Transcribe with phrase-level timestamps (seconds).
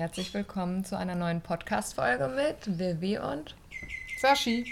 [0.00, 3.54] Herzlich willkommen zu einer neuen Podcast-Folge mit Vivi und
[4.18, 4.64] Sashi.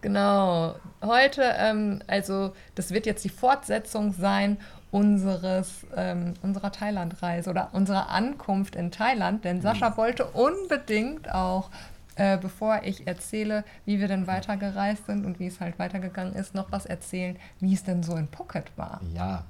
[0.00, 4.56] genau, heute, ähm, also das wird jetzt die Fortsetzung sein
[4.90, 9.96] unseres, ähm, unserer Thailand-Reise oder unserer Ankunft in Thailand, denn Sascha mhm.
[9.98, 11.68] wollte unbedingt auch
[12.16, 16.54] äh, bevor ich erzähle, wie wir denn weitergereist sind und wie es halt weitergegangen ist,
[16.54, 19.02] noch was erzählen, wie es denn so in Phuket war.
[19.12, 19.44] Ja,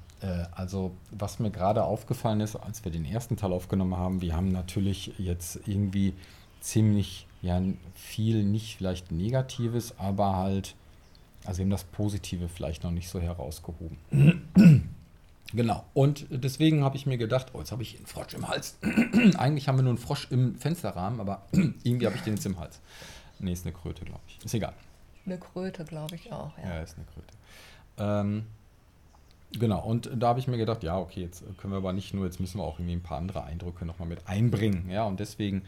[0.51, 4.51] also was mir gerade aufgefallen ist, als wir den ersten Teil aufgenommen haben, wir haben
[4.51, 6.13] natürlich jetzt irgendwie
[6.61, 7.61] ziemlich ja,
[7.93, 10.75] viel, nicht vielleicht Negatives, aber halt,
[11.45, 13.97] also eben das Positive vielleicht noch nicht so herausgehoben.
[15.53, 15.85] genau.
[15.93, 18.77] Und deswegen habe ich mir gedacht, oh, jetzt habe ich einen Frosch im Hals.
[19.37, 22.59] Eigentlich haben wir nur einen Frosch im Fensterrahmen, aber irgendwie habe ich den jetzt im
[22.59, 22.79] Hals.
[23.37, 24.43] Nee, ist eine Kröte, glaube ich.
[24.43, 24.73] Ist egal.
[25.25, 26.75] Eine Kröte, glaube ich auch, ja.
[26.75, 27.33] Ja, ist eine Kröte.
[27.97, 28.45] Ähm,
[29.57, 32.25] Genau, und da habe ich mir gedacht, ja, okay, jetzt können wir aber nicht nur,
[32.25, 34.89] jetzt müssen wir auch irgendwie ein paar andere Eindrücke nochmal mit einbringen.
[34.89, 35.63] Ja, und deswegen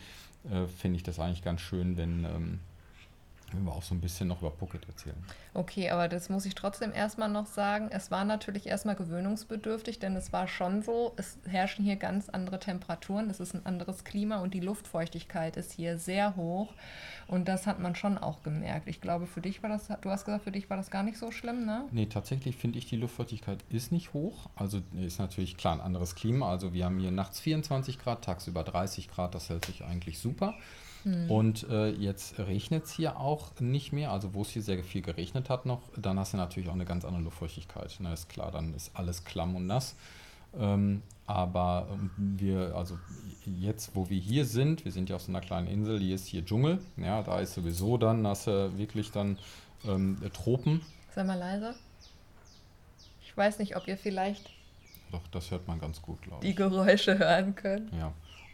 [0.51, 2.59] äh, finde ich das eigentlich ganz schön, wenn, ähm,
[3.53, 5.15] wenn wir auch so ein bisschen noch über Pocket erzählen.
[5.53, 7.89] Okay, aber das muss ich trotzdem erstmal noch sagen.
[7.91, 12.59] Es war natürlich erstmal gewöhnungsbedürftig, denn es war schon so, es herrschen hier ganz andere
[12.59, 16.73] Temperaturen, es ist ein anderes Klima und die Luftfeuchtigkeit ist hier sehr hoch.
[17.27, 18.87] Und das hat man schon auch gemerkt.
[18.87, 21.17] Ich glaube, für dich war das, du hast gesagt, für dich war das gar nicht
[21.17, 21.85] so schlimm, ne?
[21.91, 24.49] Nee, tatsächlich finde ich, die Luftfeuchtigkeit ist nicht hoch.
[24.55, 26.49] Also ist natürlich klar ein anderes Klima.
[26.49, 30.53] Also wir haben hier nachts 24 Grad, tagsüber 30 Grad, das hält sich eigentlich super.
[31.03, 31.29] Hm.
[31.29, 34.11] Und äh, jetzt regnet es hier auch nicht mehr.
[34.11, 36.85] Also wo es hier sehr viel geregnet hat noch, dann hast du natürlich auch eine
[36.85, 37.95] ganz andere Luftfeuchtigkeit.
[37.99, 39.95] Na, ist klar, dann ist alles klamm und nass.
[40.57, 42.97] Ähm, aber ähm, wir, also
[43.45, 46.25] jetzt, wo wir hier sind, wir sind ja auf so einer kleinen Insel, hier ist
[46.25, 46.79] hier Dschungel.
[46.95, 49.37] Ja, da ist sowieso dann, hast du wirklich dann
[49.85, 50.81] ähm, Tropen.
[51.13, 51.75] Sei mal leise.
[53.21, 54.49] Ich weiß nicht, ob ihr vielleicht.
[55.11, 56.51] Doch, das hört man ganz gut, glaube ich.
[56.51, 57.93] Die Geräusche hören könnt.
[57.93, 58.13] Ja.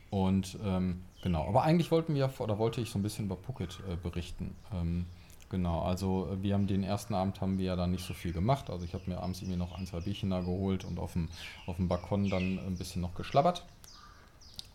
[0.09, 3.79] Und ähm, genau, aber eigentlich wollten wir oder wollte ich so ein bisschen über Phuket
[3.89, 4.55] äh, berichten.
[4.71, 5.07] Ähm,
[5.49, 8.33] genau, also äh, wir haben den ersten Abend haben wir ja dann nicht so viel
[8.33, 8.69] gemacht.
[8.69, 11.29] Also ich habe mir abends irgendwie noch ein, zwei Bierchen da geholt und auf dem,
[11.65, 13.65] auf dem Balkon dann ein bisschen noch geschlabbert.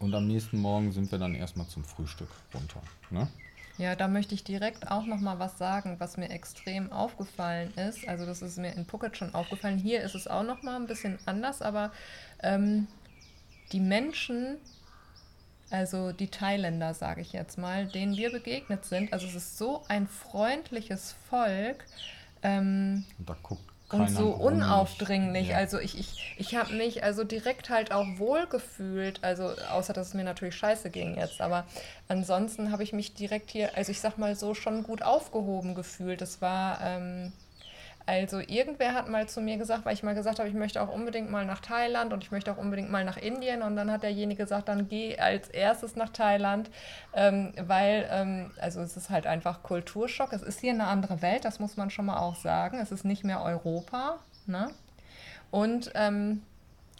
[0.00, 2.80] Und am nächsten Morgen sind wir dann erstmal zum Frühstück runter.
[3.10, 3.28] Ne?
[3.78, 8.06] Ja, da möchte ich direkt auch noch mal was sagen, was mir extrem aufgefallen ist.
[8.08, 9.78] Also das ist mir in Phuket schon aufgefallen.
[9.78, 11.92] Hier ist es auch noch mal ein bisschen anders, aber
[12.42, 12.88] ähm,
[13.70, 14.56] die Menschen
[15.70, 19.12] also die Thailänder, sage ich jetzt mal, denen wir begegnet sind.
[19.12, 21.84] Also es ist so ein freundliches Volk.
[22.42, 25.48] Ähm, und da guckt und so unaufdringlich.
[25.48, 25.56] Ja.
[25.56, 29.24] Also ich, ich, ich habe mich also direkt halt auch wohl gefühlt.
[29.24, 31.40] Also außer dass es mir natürlich scheiße ging jetzt.
[31.40, 31.64] Aber
[32.08, 36.20] ansonsten habe ich mich direkt hier, also ich sag mal so, schon gut aufgehoben gefühlt.
[36.20, 37.32] Es war ähm,
[38.08, 40.88] also irgendwer hat mal zu mir gesagt, weil ich mal gesagt habe, ich möchte auch
[40.88, 43.60] unbedingt mal nach Thailand und ich möchte auch unbedingt mal nach Indien.
[43.60, 46.70] Und dann hat derjenige gesagt, dann geh als erstes nach Thailand,
[47.12, 50.32] ähm, weil, ähm, also es ist halt einfach Kulturschock.
[50.32, 52.78] Es ist hier eine andere Welt, das muss man schon mal auch sagen.
[52.80, 54.20] Es ist nicht mehr Europa.
[54.46, 54.70] Ne?
[55.50, 56.40] Und ähm,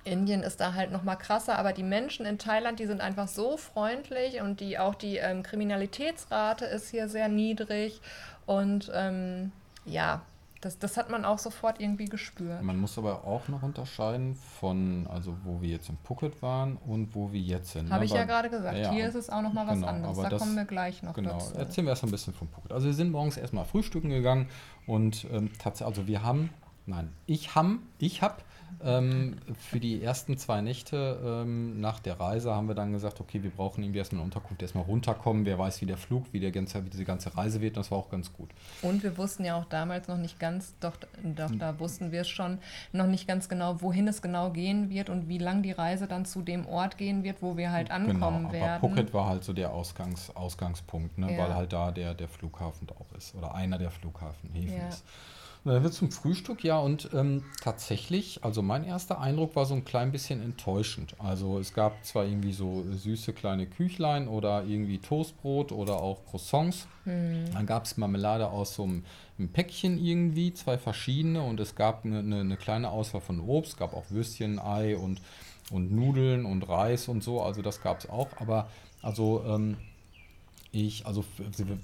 [0.05, 3.29] Indien ist da halt noch mal krasser, aber die Menschen in Thailand, die sind einfach
[3.29, 8.03] so freundlich und die auch die ähm, Kriminalitätsrate ist hier sehr niedrig
[8.45, 9.53] und ähm,
[9.87, 10.21] ja,
[10.61, 12.63] das, das hat man auch sofort irgendwie gespürt.
[12.63, 17.15] Man muss aber auch noch unterscheiden von, also wo wir jetzt in Phuket waren und
[17.15, 17.91] wo wir jetzt sind.
[17.91, 18.07] Habe ne?
[18.07, 18.77] ich ja gerade gesagt.
[18.77, 20.19] Ja, Hier ist es auch noch mal genau, was anderes.
[20.19, 21.55] Da das, kommen wir gleich noch genau, dazu.
[21.55, 22.73] Erzählen wir erst mal ein bisschen von Phuket.
[22.73, 24.49] Also wir sind morgens erstmal frühstücken gegangen
[24.87, 26.51] und ähm, tatsächlich, also wir haben,
[26.89, 28.43] nein, ich habe, ich habe
[28.85, 33.43] ähm, für die ersten zwei Nächte ähm, nach der Reise haben wir dann gesagt, okay,
[33.43, 35.45] wir brauchen irgendwie erstmal eine Unterkunft, erstmal runterkommen.
[35.47, 37.77] Wer weiß, wie der Flug, wie, der ganze, wie diese ganze Reise wird.
[37.77, 38.51] Das war auch ganz gut.
[38.83, 42.59] Und wir wussten ja auch damals noch nicht ganz, doch, doch da wussten wir schon,
[42.93, 46.25] noch nicht ganz genau, wohin es genau gehen wird und wie lang die Reise dann
[46.25, 48.81] zu dem Ort gehen wird, wo wir halt genau, ankommen genau, werden.
[48.81, 51.33] Phuket war halt so der Ausgangs, Ausgangspunkt, ne?
[51.33, 51.39] Ja.
[51.39, 54.89] weil halt da der, der Flughafen auch ist oder einer der Flughafenhäfen ja.
[54.89, 55.05] ist.
[55.69, 59.85] Dann wird zum Frühstück, ja, und ähm, tatsächlich, also mein erster Eindruck war so ein
[59.85, 61.15] klein bisschen enttäuschend.
[61.19, 66.87] Also es gab zwar irgendwie so süße kleine Küchlein oder irgendwie Toastbrot oder auch Croissants.
[67.05, 67.53] Mhm.
[67.53, 69.05] Dann gab es Marmelade aus so einem,
[69.39, 73.77] einem, Päckchen irgendwie, zwei verschiedene, und es gab eine, eine, eine kleine Auswahl von Obst,
[73.77, 75.21] gab auch Würstchen, Ei und,
[75.71, 78.69] und Nudeln und Reis und so, also das gab es auch, aber
[79.03, 79.77] also ähm,
[80.73, 81.25] ich, also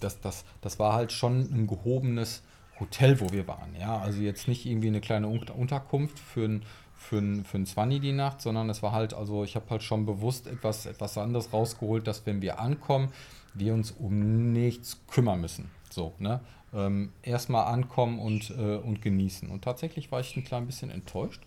[0.01, 2.43] das, das, das war halt schon ein gehobenes
[2.81, 3.75] Hotel, wo wir waren.
[3.79, 6.65] Ja, also jetzt nicht irgendwie eine kleine Unterkunft für ein
[7.05, 9.83] für ein, für ein 20 die Nacht, sondern es war halt, also ich habe halt
[9.83, 13.11] schon bewusst etwas, etwas anderes rausgeholt, dass wenn wir ankommen,
[13.53, 15.71] wir uns um nichts kümmern müssen.
[15.91, 16.41] So, ne?
[16.73, 19.51] Ähm, Erstmal ankommen und, äh, und genießen.
[19.51, 21.43] Und tatsächlich war ich ein klein bisschen enttäuscht.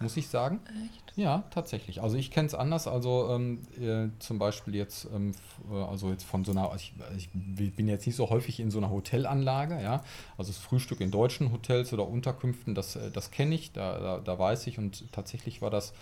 [0.00, 0.60] Muss ich sagen.
[0.86, 1.12] Echt?
[1.16, 2.02] Ja, tatsächlich.
[2.02, 2.86] Also ich kenne es anders.
[2.86, 5.32] Also ähm, äh, zum Beispiel jetzt, ähm,
[5.70, 8.78] äh, also jetzt von so einer, ich, ich, bin jetzt nicht so häufig in so
[8.78, 10.02] einer Hotelanlage, ja.
[10.38, 14.18] Also das Frühstück in deutschen Hotels oder Unterkünften, das, äh, das kenne ich, da, da,
[14.18, 14.78] da, weiß ich.
[14.78, 15.92] Und tatsächlich war das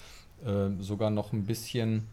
[0.44, 2.06] äh, sogar noch ein bisschen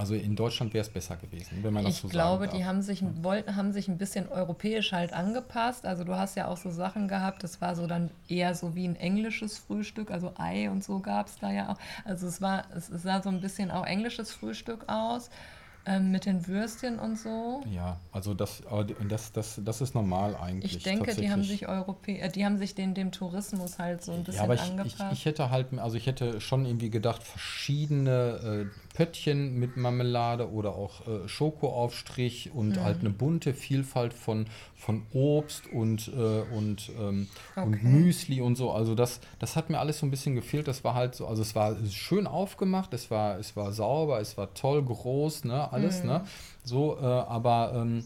[0.00, 2.80] also in Deutschland wäre es besser gewesen, wenn man das ich so glaube, die haben
[2.80, 5.84] sich, wollten, haben sich ein bisschen europäisch halt angepasst.
[5.84, 8.88] Also du hast ja auch so Sachen gehabt, das war so dann eher so wie
[8.88, 11.76] ein englisches Frühstück, also Ei und so gab es da ja auch.
[12.06, 15.28] Also es war, es sah so ein bisschen auch englisches Frühstück aus.
[15.86, 17.62] Ähm, mit den Würstchen und so.
[17.74, 18.62] Ja, also das,
[19.08, 20.76] das, das, das ist normal eigentlich.
[20.76, 24.12] Ich denke, die haben sich Europä äh, die haben sich den, dem Tourismus halt so
[24.12, 24.96] ein bisschen ja, aber ich, angepasst.
[25.12, 30.50] Ich, ich hätte halt, also ich hätte schon irgendwie gedacht, verschiedene äh, Pöttchen mit Marmelade
[30.50, 32.82] oder auch äh, Schokoaufstrich und mhm.
[32.82, 34.44] halt eine bunte Vielfalt von,
[34.76, 37.26] von Obst und, äh, und, ähm,
[37.56, 37.64] okay.
[37.64, 38.72] und Müsli und so.
[38.72, 40.68] Also das, das hat mir alles so ein bisschen gefehlt.
[40.68, 44.36] Das war halt so, also es war schön aufgemacht, es war, es war sauber, es
[44.36, 46.08] war toll groß, ne, alles, mhm.
[46.10, 46.24] ne?
[46.62, 48.04] So, äh, aber ähm,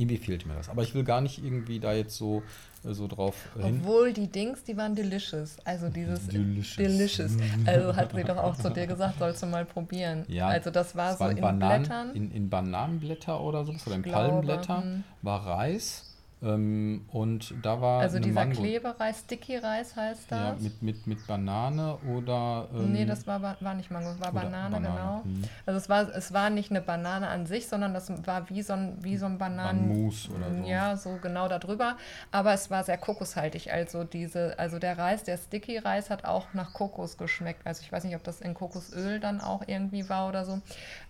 [0.00, 0.68] irgendwie fehlt mir das.
[0.68, 2.42] Aber ich will gar nicht irgendwie da jetzt so
[2.82, 3.80] so drauf hin.
[3.82, 5.56] Obwohl die Dings, die waren delicious.
[5.64, 6.76] Also dieses delicious.
[6.76, 7.32] delicious.
[7.66, 10.24] Also hat sie doch auch zu dir gesagt, sollst du mal probieren.
[10.28, 12.14] Ja, also das war so in Bananen, Blättern.
[12.14, 15.04] In, in Bananenblätter oder so, oder in Palmblätter, hm.
[15.22, 16.09] war Reis
[16.42, 18.00] ähm, und da war.
[18.00, 18.60] Also dieser Mango.
[18.60, 20.38] Klebereis, Sticky Reis heißt das?
[20.40, 22.68] Ja, mit, mit, mit Banane oder.
[22.74, 25.24] Ähm, nee, das war, war nicht Mango, es war Banane, Banane, genau.
[25.24, 25.44] Hm.
[25.66, 28.72] Also es war, es war nicht eine Banane an sich, sondern das war wie so
[28.72, 29.88] ein, wie so ein Bananen.
[29.88, 30.68] Mousse oder so.
[30.68, 31.96] Ja, so genau darüber.
[32.32, 33.70] Aber es war sehr kokoshaltig.
[33.72, 37.66] Also diese, also der Reis, der Sticky Reis hat auch nach Kokos geschmeckt.
[37.66, 40.60] Also ich weiß nicht, ob das in Kokosöl dann auch irgendwie war oder so.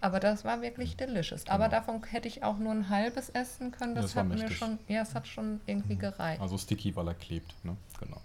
[0.01, 1.45] Aber das war wirklich delicious.
[1.45, 1.55] Genau.
[1.55, 3.95] Aber davon hätte ich auch nur ein halbes essen können.
[3.95, 4.79] Das, das hat mir schon.
[4.89, 6.01] Ja, hat schon irgendwie mhm.
[6.01, 6.41] gereicht.
[6.41, 7.77] Also sticky, weil er klebt, ne?
[7.99, 8.21] Genau.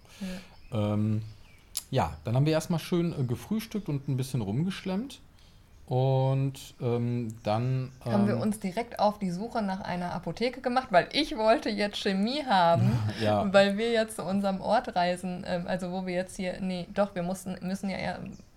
[0.72, 1.22] Ja, ähm,
[1.92, 5.20] ja dann haben wir erstmal schön äh, gefrühstückt und ein bisschen rumgeschlemmt.
[5.88, 10.60] Und ähm, dann ähm, haben wir ähm, uns direkt auf die Suche nach einer Apotheke
[10.60, 13.54] gemacht, weil ich wollte jetzt Chemie haben, ja.
[13.54, 17.14] weil wir jetzt zu unserem Ort reisen, ähm, also wo wir jetzt hier, nee, doch,
[17.14, 17.98] wir mussten, müssen ja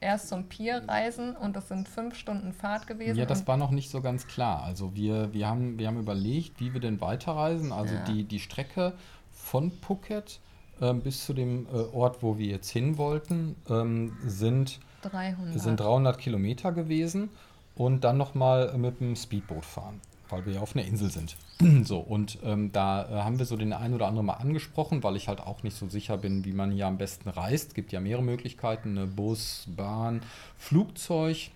[0.01, 3.19] erst zum Pier reisen und das sind fünf Stunden Fahrt gewesen.
[3.19, 4.63] Ja, das war noch nicht so ganz klar.
[4.63, 7.73] Also wir, wir, haben, wir haben überlegt, wie wir denn weiterreisen.
[7.73, 8.05] Also ja.
[8.05, 8.95] die, die Strecke
[9.33, 10.41] von Phuket
[10.81, 15.61] äh, bis zu dem äh, Ort, wo wir jetzt hin wollten, ähm, sind 300.
[15.61, 17.31] sind 300 Kilometer gewesen
[17.75, 21.37] und dann nochmal mit dem Speedboot fahren, weil wir ja auf einer Insel sind.
[21.85, 25.17] so, und ähm, da äh, haben wir so den einen oder anderen mal angesprochen, weil
[25.17, 27.69] ich halt auch nicht so sicher bin, wie man hier am besten reist.
[27.69, 29.07] Es gibt ja mehrere Möglichkeiten, ne?
[29.07, 30.23] Bus, Bahn,
[30.57, 31.51] Flugzeug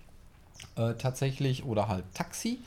[0.75, 2.59] äh, tatsächlich oder halt Taxi.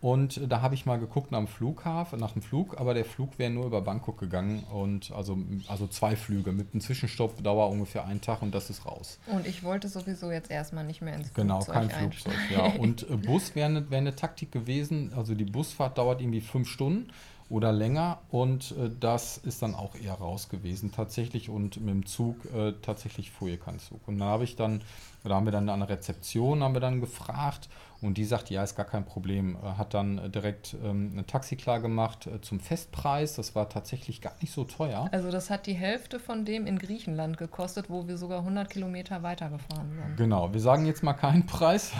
[0.00, 3.38] Und da habe ich mal geguckt nach dem Flughafen, nach dem Flug, aber der Flug
[3.38, 5.36] wäre nur über Bangkok gegangen und also,
[5.68, 9.18] also zwei Flüge mit einem Zwischenstopp, Dauer ungefähr einen Tag und das ist raus.
[9.26, 12.64] Und ich wollte sowieso jetzt erstmal nicht mehr ins Flugzeug Genau, kein Flugzeug, ja.
[12.80, 16.68] Und äh, Bus wäre eine wär eine Taktik gewesen, also die Busfahrt dauert irgendwie fünf
[16.68, 17.12] Stunden
[17.50, 22.06] oder länger und äh, das ist dann auch eher raus gewesen tatsächlich und mit dem
[22.06, 24.00] Zug äh, tatsächlich fuhr hier kein Zug.
[24.06, 24.82] Und da habe ich dann,
[25.24, 27.68] da haben wir dann an der Rezeption, haben wir dann gefragt
[28.02, 29.58] und die sagt, ja, ist gar kein Problem.
[29.62, 33.34] Hat dann direkt ähm, ein Taxi klar gemacht äh, zum Festpreis.
[33.34, 35.08] Das war tatsächlich gar nicht so teuer.
[35.12, 39.22] Also das hat die Hälfte von dem in Griechenland gekostet, wo wir sogar 100 Kilometer
[39.22, 40.16] weitergefahren sind.
[40.16, 41.92] Genau, wir sagen jetzt mal keinen Preis.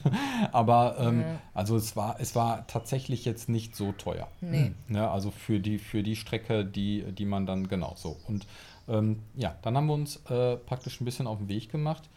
[0.52, 1.26] Aber ähm, ja.
[1.54, 4.28] also es war, es war tatsächlich jetzt nicht so teuer.
[4.40, 4.72] Nee.
[4.88, 8.16] Ja, also für die, für die Strecke, die, die man dann, genau so.
[8.28, 8.46] Und
[8.88, 12.08] ähm, ja, dann haben wir uns äh, praktisch ein bisschen auf den Weg gemacht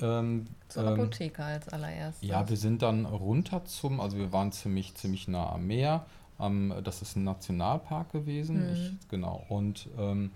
[0.00, 2.28] ähm, Zur ähm, Apotheke als allererstes.
[2.28, 6.06] Ja, wir sind dann runter zum, also wir waren ziemlich, ziemlich nah am Meer.
[6.40, 8.66] Ähm, das ist ein Nationalpark gewesen.
[8.66, 8.72] Mhm.
[8.72, 9.44] Ich, genau.
[9.48, 10.30] Und ähm,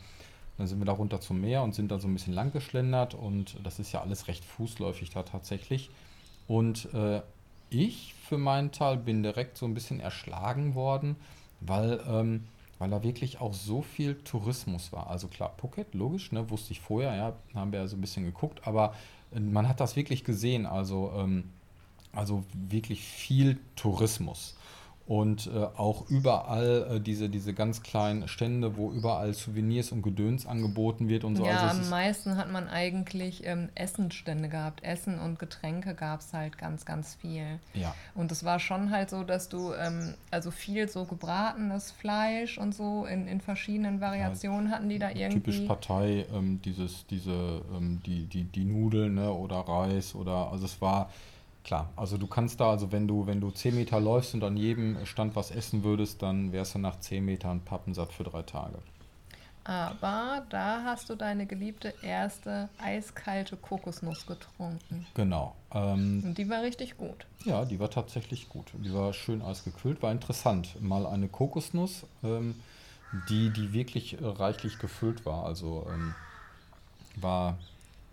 [0.58, 3.14] dann sind wir da runter zum Meer und sind da so ein bisschen lang geschlendert
[3.14, 5.90] und das ist ja alles recht fußläufig da tatsächlich.
[6.48, 7.22] Und äh,
[7.70, 11.16] ich für meinen Teil bin direkt so ein bisschen erschlagen worden,
[11.60, 12.44] weil, ähm,
[12.78, 15.08] weil da wirklich auch so viel Tourismus war.
[15.08, 18.24] Also klar, Phuket, logisch, ne, wusste ich vorher, ja, haben wir ja so ein bisschen
[18.24, 18.94] geguckt, aber
[19.34, 21.44] man hat das wirklich gesehen, also, ähm,
[22.12, 24.56] also wirklich viel Tourismus.
[25.08, 30.44] Und äh, auch überall äh, diese, diese ganz kleinen Stände, wo überall Souvenirs und Gedöns
[30.44, 31.46] angeboten wird und so.
[31.46, 34.84] Ja, also am meisten hat man eigentlich ähm, Essensstände gehabt.
[34.84, 37.58] Essen und Getränke gab es halt ganz, ganz viel.
[37.72, 37.94] Ja.
[38.14, 42.74] Und es war schon halt so, dass du, ähm, also viel so gebratenes Fleisch und
[42.74, 45.40] so in, in verschiedenen Variationen ja, hatten die da irgendwie.
[45.40, 50.66] Typisch Partei, ähm, dieses, diese, ähm, die, die, die Nudeln ne, oder Reis oder, also
[50.66, 51.08] es war
[51.64, 54.56] Klar, also du kannst da, also wenn du, wenn du 10 Meter läufst und an
[54.56, 58.78] jedem Stand was essen würdest, dann wärst du nach 10 Metern pappensatt für drei Tage.
[59.64, 65.06] aber da hast du deine geliebte erste eiskalte Kokosnuss getrunken.
[65.12, 65.54] Genau.
[65.74, 67.26] Ähm, Und die war richtig gut.
[67.44, 68.72] Ja, die war tatsächlich gut.
[68.72, 70.80] Die war schön eisgekühlt, war interessant.
[70.80, 72.54] Mal eine Kokosnuss, ähm,
[73.28, 75.44] die, die wirklich äh, reichlich gefüllt war.
[75.44, 76.14] Also ähm,
[77.16, 77.58] war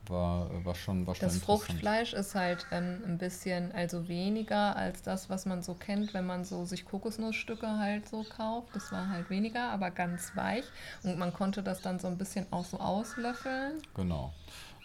[0.09, 5.29] war, war schon war Das Fruchtfleisch ist halt ähm, ein bisschen, also weniger als das,
[5.29, 8.75] was man so kennt, wenn man so sich Kokosnussstücke halt so kauft.
[8.75, 10.65] Das war halt weniger, aber ganz weich.
[11.03, 13.73] Und man konnte das dann so ein bisschen auch so auslöffeln.
[13.95, 14.33] Genau.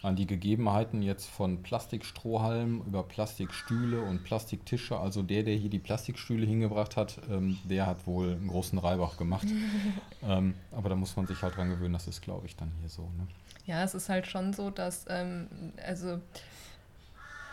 [0.03, 4.97] An die Gegebenheiten jetzt von Plastikstrohhalmen über Plastikstühle und Plastiktische.
[4.97, 9.17] Also der, der hier die Plastikstühle hingebracht hat, ähm, der hat wohl einen großen Reibach
[9.17, 9.45] gemacht.
[10.23, 12.89] ähm, aber da muss man sich halt dran gewöhnen, das ist, glaube ich, dann hier
[12.89, 13.03] so.
[13.03, 13.27] Ne?
[13.71, 15.47] Ja, es ist halt schon so, dass, ähm,
[15.87, 16.19] also,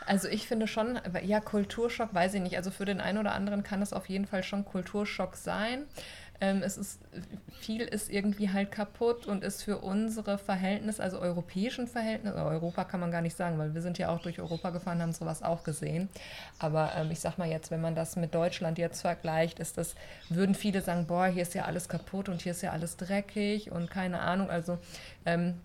[0.05, 2.57] also ich finde schon, ja, Kulturschock, weiß ich nicht.
[2.57, 5.85] Also für den einen oder anderen kann es auf jeden Fall schon Kulturschock sein.
[6.41, 6.99] Ähm, es ist,
[7.61, 12.99] viel ist irgendwie halt kaputt und ist für unsere Verhältnisse, also europäischen Verhältnisse, Europa kann
[12.99, 15.63] man gar nicht sagen, weil wir sind ja auch durch Europa gefahren, haben sowas auch
[15.63, 16.09] gesehen.
[16.59, 19.95] Aber ähm, ich sag mal jetzt, wenn man das mit Deutschland jetzt vergleicht, ist das,
[20.31, 23.71] würden viele sagen, boah, hier ist ja alles kaputt und hier ist ja alles dreckig
[23.71, 24.51] und keine Ahnung.
[24.51, 24.79] Also
[25.27, 25.61] ähm,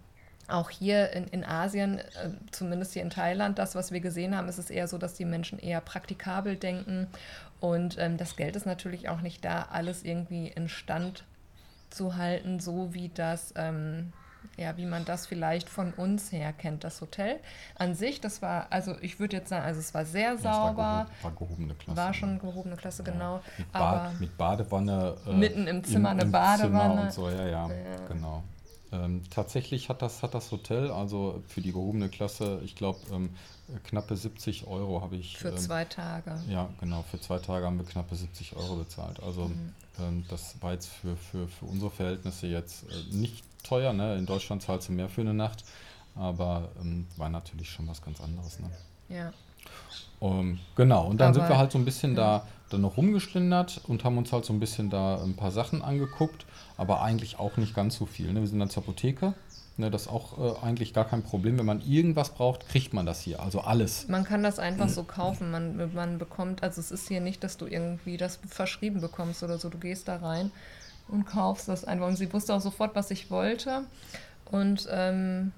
[0.48, 2.04] auch hier in, in Asien, äh,
[2.52, 5.26] zumindest hier in Thailand, das, was wir gesehen haben, ist es eher so, dass die
[5.26, 7.08] Menschen eher praktikabel denken.
[7.60, 11.24] Und ähm, das Geld ist natürlich auch nicht da, alles irgendwie in Stand
[11.90, 14.12] zu halten, so wie das, ähm,
[14.58, 16.84] ja, wie man das vielleicht von uns her kennt.
[16.84, 17.40] Das Hotel
[17.76, 20.78] an sich, das war, also ich würde jetzt sagen, also es war sehr sauber.
[20.78, 21.98] War, gehob, war gehobene Klasse.
[21.98, 23.12] War schon gehobene Klasse, ja.
[23.14, 23.42] genau.
[23.58, 25.16] Mit, Bad, mit Badewanne.
[25.26, 26.72] Äh, mitten im Zimmer im, eine Badewanne.
[26.72, 28.08] Zimmer und so, ja, ja, ja.
[28.08, 28.44] genau.
[28.94, 33.32] Ähm, tatsächlich hat das, hat das Hotel, also für die gehobene Klasse, ich glaube, ähm,
[33.84, 35.38] knappe 70 Euro habe ich.
[35.38, 36.40] Für ähm, zwei Tage.
[36.48, 39.22] Ja, genau, für zwei Tage haben wir knappe 70 Euro bezahlt.
[39.24, 39.74] Also mhm.
[40.00, 43.94] Ähm, das war jetzt für, für, für unsere Verhältnisse jetzt äh, nicht teuer.
[43.94, 44.18] Ne?
[44.18, 45.64] In Deutschland zahlst du mehr für eine Nacht,
[46.16, 48.60] aber ähm, war natürlich schon was ganz anderes.
[48.60, 48.70] Ne?
[49.10, 49.34] Ja.
[50.20, 52.40] Um, ähm, genau, und dann aber, sind wir halt so ein bisschen ja.
[52.40, 55.82] da dann noch rumgeschlindert und haben uns halt so ein bisschen da ein paar Sachen
[55.82, 56.46] angeguckt,
[56.84, 58.32] aber eigentlich auch nicht ganz so viel.
[58.34, 58.42] Ne?
[58.42, 59.34] Wir sind dann zur Apotheke.
[59.76, 61.58] Ne, das ist auch äh, eigentlich gar kein Problem.
[61.58, 63.40] Wenn man irgendwas braucht, kriegt man das hier.
[63.40, 64.08] Also alles.
[64.08, 65.50] Man kann das einfach so kaufen.
[65.50, 69.58] Man, man bekommt, also es ist hier nicht, dass du irgendwie das verschrieben bekommst oder
[69.58, 69.70] so.
[69.70, 70.52] Du gehst da rein
[71.08, 72.06] und kaufst das einfach.
[72.06, 73.86] Und sie wusste auch sofort, was ich wollte.
[74.46, 75.54] Und ähm,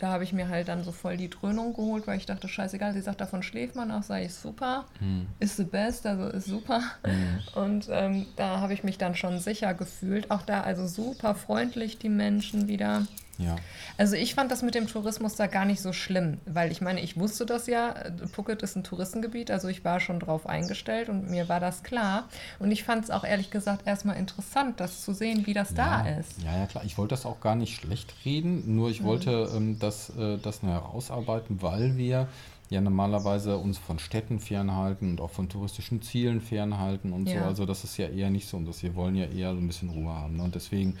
[0.00, 2.94] da habe ich mir halt dann so voll die Dröhnung geholt, weil ich dachte, scheißegal,
[2.94, 5.26] sie sagt, davon schläft man auch, sage ich, super, hm.
[5.38, 6.82] ist the best, also ist super.
[7.04, 7.62] Hm.
[7.62, 10.30] Und ähm, da habe ich mich dann schon sicher gefühlt.
[10.30, 13.06] Auch da also super freundlich die Menschen wieder.
[13.40, 13.56] Ja.
[13.96, 17.00] Also ich fand das mit dem Tourismus da gar nicht so schlimm, weil ich meine,
[17.00, 17.94] ich wusste das ja,
[18.32, 22.28] Phuket ist ein Touristengebiet, also ich war schon drauf eingestellt und mir war das klar.
[22.58, 26.02] Und ich fand es auch ehrlich gesagt erstmal interessant, das zu sehen, wie das ja,
[26.02, 26.42] da ist.
[26.44, 26.84] Ja, ja, klar.
[26.84, 29.06] Ich wollte das auch gar nicht schlecht reden, nur ich mhm.
[29.06, 32.28] wollte ähm, das, äh, das nur herausarbeiten, weil wir
[32.70, 37.40] ja normalerweise uns von Städten fernhalten und auch von touristischen Zielen fernhalten und ja.
[37.40, 37.46] so.
[37.46, 39.66] Also das ist ja eher nicht so und das wir wollen ja eher so ein
[39.66, 40.36] bisschen Ruhe haben.
[40.36, 40.44] Ne?
[40.44, 40.96] Und deswegen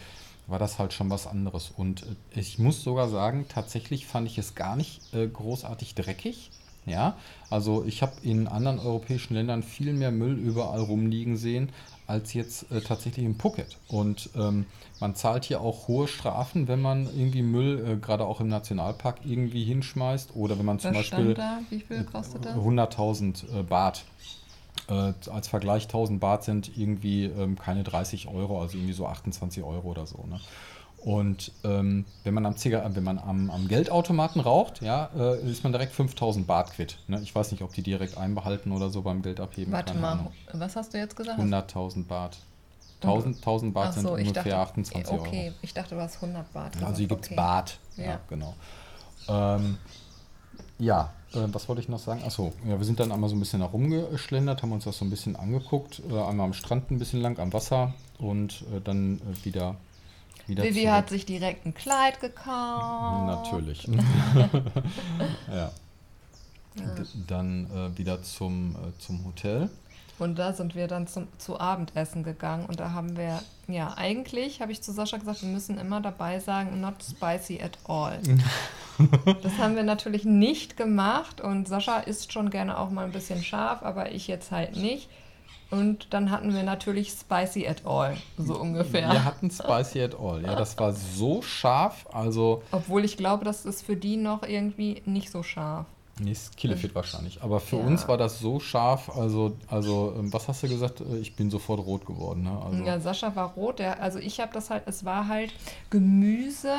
[0.50, 1.72] war das halt schon was anderes.
[1.76, 6.50] Und äh, ich muss sogar sagen, tatsächlich fand ich es gar nicht äh, großartig dreckig.
[6.86, 7.16] Ja,
[7.50, 11.68] also ich habe in anderen europäischen Ländern viel mehr Müll überall rumliegen sehen,
[12.06, 13.76] als jetzt äh, tatsächlich in Phuket.
[13.86, 14.64] Und ähm,
[14.98, 19.18] man zahlt hier auch hohe Strafen, wenn man irgendwie Müll, äh, gerade auch im Nationalpark,
[19.24, 20.34] irgendwie hinschmeißt.
[20.34, 21.60] Oder wenn man zum Beispiel da?
[21.68, 22.56] Wie viel kostet das?
[22.56, 24.04] 100.000 äh, Baht
[24.90, 29.62] äh, als Vergleich 1000 Baht sind irgendwie ähm, keine 30 Euro, also irgendwie so 28
[29.62, 30.24] Euro oder so.
[30.28, 30.40] Ne?
[30.98, 35.62] Und ähm, wenn man, am, Ziga wenn man am, am, Geldautomaten raucht, ja, äh, ist
[35.62, 36.98] man direkt 5000 Baht quitt.
[37.08, 37.20] Ne?
[37.22, 39.72] Ich weiß nicht, ob die direkt einbehalten oder so beim Geldabheben.
[39.72, 40.32] Warte mal, Ahnung.
[40.52, 41.40] was hast du jetzt gesagt?
[41.40, 42.36] 100.000 Baht.
[43.02, 45.26] 1000, 1000 Baht so, sind ungefähr dachte, 28 okay, Euro.
[45.26, 46.82] Okay, ich dachte, du hast 100 Baht.
[46.82, 47.36] Also hier gibt es okay.
[47.36, 47.78] Baht.
[47.96, 48.54] Ja, ja genau.
[49.28, 49.78] Ähm,
[50.78, 52.22] ja, äh, was wollte ich noch sagen?
[52.24, 55.10] Achso, ja, wir sind dann einmal so ein bisschen herumgeschlendert, haben uns das so ein
[55.10, 56.02] bisschen angeguckt.
[56.10, 59.76] Äh, einmal am Strand ein bisschen lang, am Wasser und äh, dann äh, wieder.
[60.46, 63.26] wieder Vivi hat sich direkt ein Kleid gekauft.
[63.26, 63.86] Natürlich.
[65.48, 65.54] ja.
[65.54, 65.72] ja.
[67.26, 69.70] Dann äh, wieder zum, äh, zum Hotel.
[70.20, 74.60] Und da sind wir dann zum, zu Abendessen gegangen und da haben wir, ja, eigentlich
[74.60, 78.18] habe ich zu Sascha gesagt, wir müssen immer dabei sagen, not spicy at all.
[79.42, 83.42] das haben wir natürlich nicht gemacht und Sascha isst schon gerne auch mal ein bisschen
[83.42, 85.08] scharf, aber ich jetzt halt nicht.
[85.70, 89.08] Und dann hatten wir natürlich Spicy at All, so ungefähr.
[89.08, 92.62] Wir hatten Spicy at All, ja, das war so scharf, also.
[92.72, 95.86] Obwohl ich glaube, das ist für die noch irgendwie nicht so scharf.
[96.20, 97.42] Nee, ist Killefit wahrscheinlich.
[97.42, 97.84] Aber für ja.
[97.84, 99.10] uns war das so scharf.
[99.16, 101.00] Also, also ähm, was hast du gesagt?
[101.00, 102.42] Äh, ich bin sofort rot geworden.
[102.42, 102.62] Ne?
[102.62, 103.78] Also ja, Sascha war rot.
[103.78, 105.52] Der, also ich habe das halt, es war halt
[105.88, 106.76] Gemüse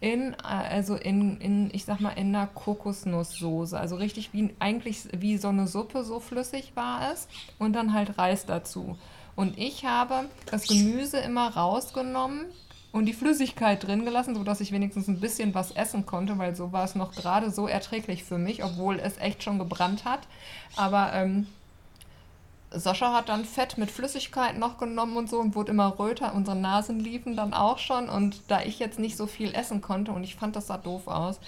[0.00, 3.78] in, also in, in, ich sag mal, in einer Kokosnusssoße.
[3.78, 7.28] Also richtig wie eigentlich wie so eine Suppe, so flüssig war es.
[7.58, 8.96] Und dann halt Reis dazu.
[9.36, 12.46] Und ich habe das Gemüse immer rausgenommen
[12.92, 16.72] und die Flüssigkeit drin gelassen, sodass ich wenigstens ein bisschen was essen konnte, weil so
[16.72, 20.20] war es noch gerade so erträglich für mich, obwohl es echt schon gebrannt hat.
[20.76, 21.46] Aber ähm,
[22.72, 26.34] Sascha hat dann Fett mit Flüssigkeit noch genommen und so und wurde immer röter.
[26.34, 28.08] Unsere Nasen liefen dann auch schon.
[28.08, 31.06] Und da ich jetzt nicht so viel essen konnte und ich fand, das sah doof
[31.06, 31.40] aus,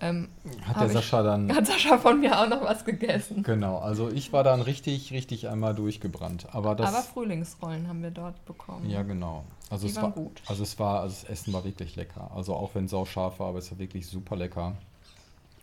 [0.00, 0.28] ähm,
[0.64, 1.52] hat der Sascha dann.
[1.54, 3.42] Hat Sascha von mir auch noch was gegessen.
[3.42, 6.46] Genau, also ich war dann richtig, richtig einmal durchgebrannt.
[6.52, 8.88] Aber, das, Aber Frühlingsrollen haben wir dort bekommen.
[8.88, 9.44] Ja, genau.
[9.70, 10.40] Also Die es war gut.
[10.46, 12.30] Also es war, also das Essen war wirklich lecker.
[12.34, 14.76] Also auch wenn es auch scharf war, aber es war wirklich super lecker.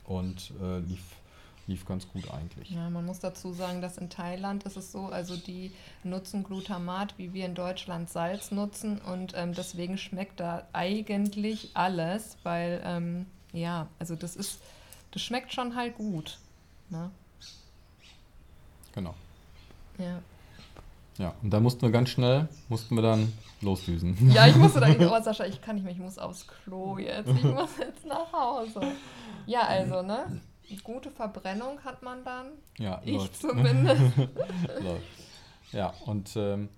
[0.04, 1.04] Und äh, lief,
[1.65, 2.70] lief ganz gut eigentlich.
[2.70, 5.72] Ja, man muss dazu sagen, dass in Thailand ist es so, also die
[6.04, 9.00] nutzen Glutamat, wie wir in Deutschland Salz nutzen.
[9.00, 14.59] Und ähm, deswegen schmeckt da eigentlich alles, weil ähm, ja, also das ist,
[15.12, 16.38] das schmeckt schon halt gut.
[16.89, 17.09] Ne?
[18.93, 19.15] Genau.
[19.97, 20.21] Ja.
[21.17, 23.31] Ja, und da mussten wir ganz schnell, mussten wir dann
[23.62, 24.31] losdüsen.
[24.31, 27.29] Ja, ich musste dann, oh Sascha, ich kann nicht mehr, ich muss aufs Klo jetzt,
[27.29, 28.81] ich muss jetzt nach Hause.
[29.45, 30.41] Ja, also, ne?
[30.83, 32.47] Gute Verbrennung hat man dann.
[32.79, 33.39] Ja, ich läuft.
[33.39, 34.01] zumindest.
[35.71, 36.69] ja, und ähm,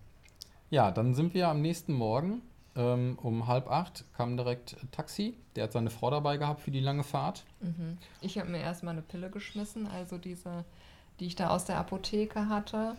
[0.70, 2.42] ja, dann sind wir am nächsten Morgen
[2.78, 5.36] ähm, um halb acht kam direkt Taxi.
[5.56, 7.44] Der hat seine Frau dabei gehabt für die lange Fahrt.
[7.60, 7.98] Mhm.
[8.22, 10.64] Ich habe mir erstmal eine Pille geschmissen, also diese,
[11.20, 12.96] die ich da aus der Apotheke hatte.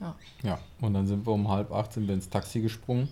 [0.00, 0.16] Ja.
[0.42, 3.08] Ja, und dann sind wir um halb acht sind wir ins Taxi gesprungen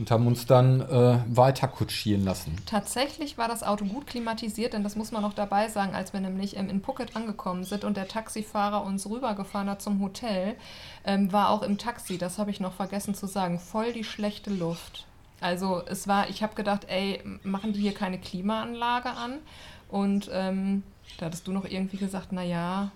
[0.00, 2.56] und haben uns dann äh, weiter kutschieren lassen.
[2.64, 6.20] Tatsächlich war das Auto gut klimatisiert, denn das muss man noch dabei sagen, als wir
[6.20, 10.56] nämlich ähm, in Phuket angekommen sind und der Taxifahrer uns rübergefahren hat zum Hotel,
[11.04, 14.50] ähm, war auch im Taxi, das habe ich noch vergessen zu sagen, voll die schlechte
[14.50, 15.06] Luft.
[15.42, 19.34] Also es war, ich habe gedacht, ey, machen die hier keine Klimaanlage an?
[19.88, 20.82] Und ähm,
[21.18, 22.90] da hattest du noch irgendwie gesagt, naja,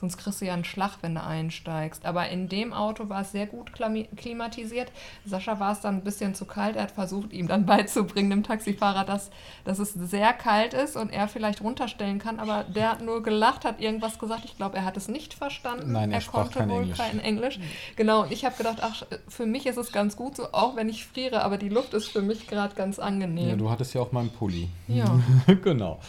[0.00, 2.06] Sonst kriegst du ja einen Schlag, wenn du einsteigst.
[2.06, 4.90] Aber in dem Auto war es sehr gut klimatisiert.
[5.26, 6.76] Sascha war es dann ein bisschen zu kalt.
[6.76, 9.30] Er hat versucht, ihm dann beizubringen, dem Taxifahrer, dass,
[9.64, 12.40] dass es sehr kalt ist und er vielleicht runterstellen kann.
[12.40, 14.46] Aber der hat nur gelacht, hat irgendwas gesagt.
[14.46, 15.92] Ich glaube, er hat es nicht verstanden.
[15.92, 16.98] Nein, er, er sprach konnte wohl Englisch.
[16.98, 17.60] kein Englisch.
[17.96, 20.88] Genau, und ich habe gedacht, ach, für mich ist es ganz gut so, auch wenn
[20.88, 21.44] ich friere.
[21.44, 23.50] Aber die Luft ist für mich gerade ganz angenehm.
[23.50, 24.70] Ja, du hattest ja auch meinen Pulli.
[24.88, 25.20] Ja.
[25.62, 26.00] genau.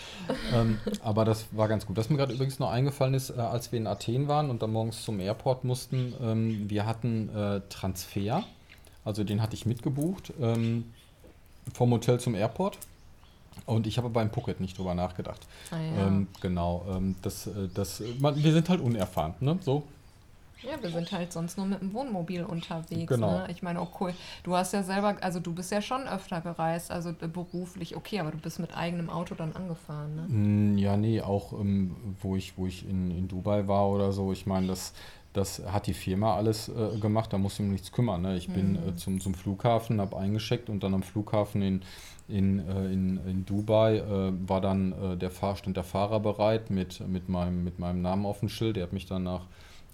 [0.53, 1.97] ähm, aber das war ganz gut.
[1.97, 4.71] Was mir gerade übrigens noch eingefallen ist, äh, als wir in Athen waren und dann
[4.71, 8.43] morgens zum Airport mussten, ähm, wir hatten äh, Transfer,
[9.03, 10.85] also den hatte ich mitgebucht ähm,
[11.73, 12.77] vom Hotel zum Airport.
[13.65, 15.41] Und ich habe beim Phuket nicht drüber nachgedacht.
[15.71, 16.07] Ah, ja.
[16.07, 19.59] ähm, genau, ähm, das, äh, das, man, wir sind halt unerfahren, ne?
[19.61, 19.83] So,
[20.63, 23.07] ja, wir sind halt sonst nur mit dem Wohnmobil unterwegs.
[23.07, 23.39] Genau.
[23.39, 23.47] Ne?
[23.49, 26.91] Ich meine, oh cool, du hast ja selber, also du bist ja schon öfter gereist,
[26.91, 30.21] also äh, beruflich, okay, aber du bist mit eigenem Auto dann angefahren, ne?
[30.27, 34.31] Mm, ja, nee, auch ähm, wo ich, wo ich in, in Dubai war oder so,
[34.31, 34.93] ich meine, das,
[35.33, 38.21] das hat die Firma alles äh, gemacht, da muss ich mich um nichts kümmern.
[38.21, 38.37] Ne?
[38.37, 38.53] Ich mhm.
[38.53, 41.81] bin äh, zum, zum Flughafen, habe eingeschickt und dann am Flughafen in,
[42.27, 47.05] in, äh, in, in Dubai äh, war dann äh, der Fahrstand der Fahrer bereit mit,
[47.07, 48.75] mit, meinem, mit meinem Namen auf dem Schild.
[48.75, 49.45] Der hat mich dann nach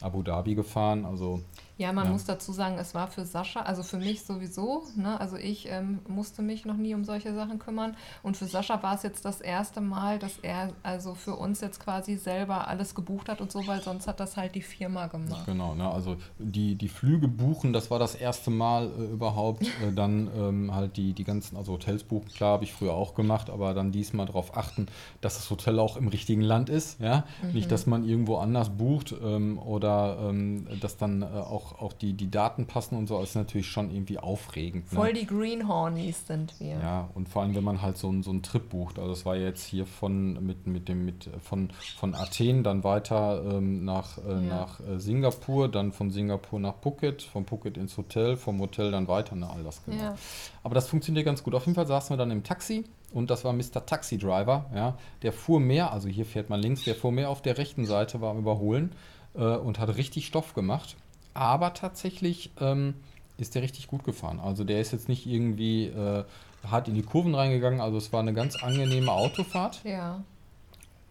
[0.01, 1.05] Abu Dhabi gefahren.
[1.05, 1.41] Also
[1.77, 2.11] ja, man ja.
[2.11, 5.19] muss dazu sagen, es war für Sascha, also für mich sowieso, ne?
[5.19, 8.95] also ich ähm, musste mich noch nie um solche Sachen kümmern und für Sascha war
[8.95, 13.29] es jetzt das erste Mal, dass er also für uns jetzt quasi selber alles gebucht
[13.29, 15.45] hat und so, weil sonst hat das halt die Firma gemacht.
[15.45, 15.89] Genau, ne?
[15.89, 20.73] also die, die Flüge buchen, das war das erste Mal äh, überhaupt, äh, dann ähm,
[20.73, 23.91] halt die, die ganzen, also Hotels buchen, klar, habe ich früher auch gemacht, aber dann
[23.91, 24.87] diesmal darauf achten,
[25.21, 27.51] dass das Hotel auch im richtigen Land ist, ja, mhm.
[27.51, 31.93] nicht, dass man irgendwo anders bucht ähm, oder ähm, dass dann äh, auch auch, auch
[31.93, 34.91] die, die Daten passen und so, ist natürlich schon irgendwie aufregend.
[34.91, 34.97] Ne?
[34.97, 36.79] Voll die Greenhornies sind wir.
[36.79, 38.99] Ja, und vor allem, wenn man halt so, so einen Trip bucht.
[38.99, 43.43] Also es war jetzt hier von, mit, mit dem, mit, von, von Athen dann weiter
[43.51, 44.39] ähm, nach, äh, ja.
[44.39, 49.07] nach äh, Singapur, dann von Singapur nach Phuket, von Phuket ins Hotel, vom Hotel dann
[49.07, 49.97] weiter, ne, all das genau.
[49.97, 50.15] Ja.
[50.63, 51.55] Aber das funktioniert ganz gut.
[51.55, 53.85] Auf jeden Fall saßen wir dann im Taxi und das war Mr.
[53.85, 54.97] Taxi Driver, ja.
[55.21, 58.21] Der fuhr mehr, also hier fährt man links, der fuhr mehr auf der rechten Seite,
[58.21, 58.91] war am Überholen
[59.35, 60.95] äh, und hat richtig Stoff gemacht
[61.37, 62.95] aber tatsächlich ähm,
[63.37, 64.39] ist der richtig gut gefahren.
[64.39, 66.23] Also der ist jetzt nicht irgendwie äh,
[66.69, 69.81] hart in die Kurven reingegangen, also es war eine ganz angenehme Autofahrt.
[69.83, 70.23] Ja.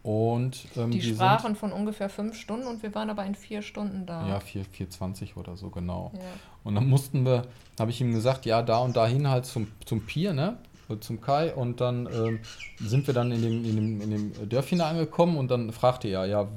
[0.02, 3.62] Und ähm, die, die sprachen von ungefähr fünf Stunden und wir waren aber in vier
[3.62, 4.28] Stunden da.
[4.28, 6.12] Ja, 4,20 oder so, genau.
[6.14, 6.20] Ja.
[6.62, 7.42] Und dann mussten wir,
[7.78, 10.58] habe ich ihm gesagt, ja, da und dahin halt zum, zum Pier, ne?
[10.88, 12.40] äh, zum Kai und dann ähm,
[12.78, 16.26] sind wir dann in dem, in dem, in dem Dörfchen angekommen und dann fragte er,
[16.26, 16.48] ja,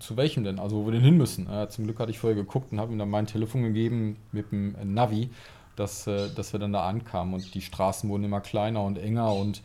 [0.00, 1.46] zu welchem denn, also wo wir denn hin müssen.
[1.46, 4.52] Ja, zum Glück hatte ich vorher geguckt und habe ihm dann mein Telefon gegeben mit
[4.52, 5.30] dem Navi,
[5.76, 9.32] dass, äh, dass wir dann da ankamen und die Straßen wurden immer kleiner und enger
[9.34, 9.62] und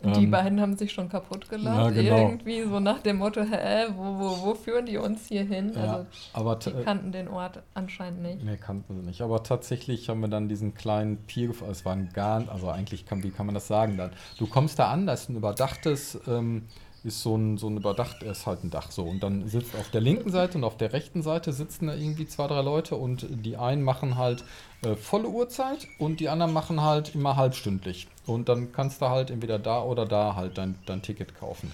[0.00, 1.76] die ähm, beiden haben sich schon kaputt gelacht.
[1.76, 2.18] Ja, genau.
[2.18, 5.72] Irgendwie so nach dem Motto, hä, wo, wo, wo führen die uns hier hin?
[5.74, 8.44] Ja, also aber die kannten den Ort anscheinend nicht.
[8.44, 9.22] Nee, kannten sie nicht.
[9.22, 11.70] Aber tatsächlich haben wir dann diesen kleinen Pier gefahren.
[11.70, 14.10] Es war ein gar, also eigentlich, kann, wie kann man das sagen dann?
[14.38, 16.66] Du kommst da an, da ist ein überdachtes, ähm,
[17.04, 19.04] ist so ein, so ein überdacht, ist halt ein Dach so.
[19.04, 22.26] Und dann sitzt auf der linken Seite und auf der rechten Seite sitzen da irgendwie
[22.26, 24.44] zwei, drei Leute und die einen machen halt
[24.82, 28.08] äh, volle Uhrzeit und die anderen machen halt immer halbstündlich.
[28.26, 31.72] Und dann kannst du halt entweder da oder da halt dein, dein Ticket kaufen.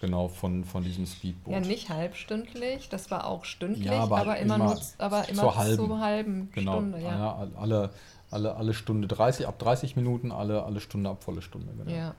[0.00, 1.54] Genau, von, von diesem Speedboot.
[1.54, 5.40] Ja, nicht halbstündlich, das war auch stündlich, ja, aber, aber, immer, immer, nur, aber immer
[5.40, 7.00] zur halben, zur halben genau, Stunde.
[7.00, 7.18] Ja.
[7.18, 7.48] ja.
[7.56, 7.90] alle,
[8.30, 11.72] alle, alle Stunde 30, ab 30 Minuten, alle, alle Stunde ab volle Stunde.
[11.72, 11.96] Genau.
[11.96, 12.14] Ja.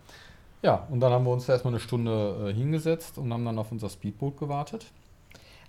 [0.61, 3.71] Ja, und dann haben wir uns erstmal eine Stunde äh, hingesetzt und haben dann auf
[3.71, 4.87] unser Speedboot gewartet.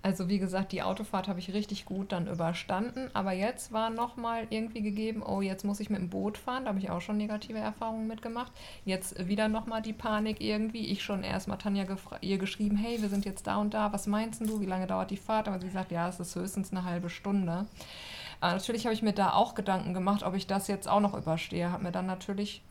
[0.00, 3.10] Also wie gesagt, die Autofahrt habe ich richtig gut dann überstanden.
[3.14, 6.64] Aber jetzt war nochmal irgendwie gegeben, oh, jetzt muss ich mit dem Boot fahren.
[6.64, 8.52] Da habe ich auch schon negative Erfahrungen mitgemacht.
[8.84, 10.86] Jetzt wieder nochmal die Panik irgendwie.
[10.86, 11.84] Ich schon erstmal Tanja
[12.20, 13.92] ihr geschrieben, hey, wir sind jetzt da und da.
[13.92, 14.60] Was meinst du?
[14.60, 15.48] Wie lange dauert die Fahrt?
[15.48, 17.66] Aber sie sagt, ja, es ist höchstens eine halbe Stunde.
[18.40, 21.14] Aber natürlich habe ich mir da auch Gedanken gemacht, ob ich das jetzt auch noch
[21.14, 21.72] überstehe.
[21.72, 22.62] Habe mir dann natürlich,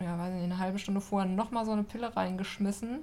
[0.00, 3.00] ja, weiß nicht, eine halbe Stunde vorher nochmal so eine Pille reingeschmissen,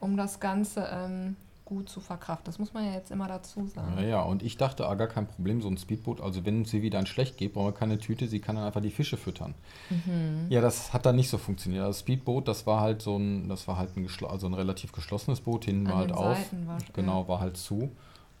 [0.00, 0.88] um das Ganze...
[0.92, 2.44] Ähm, gut zu verkraften.
[2.46, 3.94] Das muss man ja jetzt immer dazu sagen.
[3.98, 6.82] Ja, ja, und ich dachte, ah, gar kein Problem, so ein Speedboot, also wenn sie
[6.82, 9.54] wieder schlecht geht, brauchen wir keine Tüte, sie kann dann einfach die Fische füttern.
[9.88, 10.46] Mhm.
[10.48, 11.86] Ja, das hat dann nicht so funktioniert.
[11.86, 15.40] Das Speedboot, das war halt so ein, das war halt ein, also ein relativ geschlossenes
[15.40, 16.36] Boot, hinten war halt auf.
[16.66, 17.90] War, genau, war halt zu.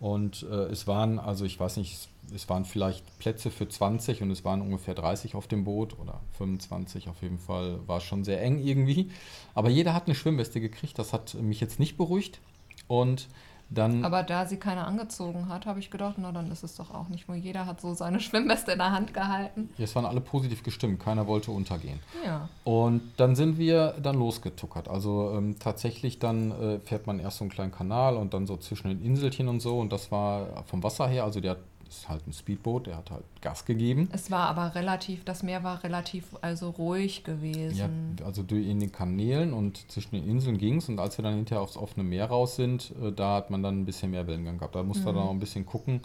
[0.02, 4.32] Und äh, es waren, also ich weiß nicht, es waren vielleicht Plätze für 20 und
[4.32, 7.78] es waren ungefähr 30 auf dem Boot oder 25 auf jeden Fall.
[7.86, 9.12] War schon sehr eng irgendwie.
[9.54, 10.98] Aber jeder hat eine Schwimmweste gekriegt.
[10.98, 12.40] Das hat mich jetzt nicht beruhigt.
[12.88, 13.28] Und
[13.74, 14.04] dann.
[14.04, 17.08] Aber da sie keine angezogen hat, habe ich gedacht, na dann ist es doch auch
[17.08, 19.70] nicht, wo jeder hat so seine Schwimmweste in der Hand gehalten.
[19.78, 22.00] Es waren alle positiv gestimmt, keiner wollte untergehen.
[22.24, 22.48] Ja.
[22.64, 24.88] Und dann sind wir dann losgetuckert.
[24.88, 28.56] Also ähm, tatsächlich dann äh, fährt man erst so einen kleinen Kanal und dann so
[28.56, 29.78] zwischen den Inselchen und so.
[29.78, 31.58] Und das war vom Wasser her, also der hat
[31.98, 34.08] ist halt ein Speedboot, der hat halt Gas gegeben.
[34.12, 38.16] Es war aber relativ, das Meer war relativ also ruhig gewesen.
[38.18, 41.34] Ja, also in den Kanälen und zwischen den Inseln ging es und als wir dann
[41.34, 44.58] hinterher aufs offene Meer raus sind, äh, da hat man dann ein bisschen mehr Wellengang
[44.58, 44.74] gehabt.
[44.74, 45.08] Da musste mhm.
[45.08, 46.00] er dann auch ein bisschen gucken,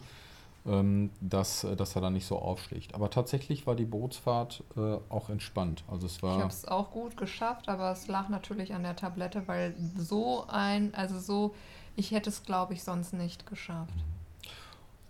[0.66, 2.94] ähm, dass, äh, dass er da nicht so aufschlägt.
[2.94, 5.84] Aber tatsächlich war die Bootsfahrt äh, auch entspannt.
[5.88, 8.96] Also es war ich habe es auch gut geschafft, aber es lag natürlich an der
[8.96, 11.56] Tablette, weil so ein, also so,
[11.96, 13.94] ich hätte es glaube ich sonst nicht geschafft.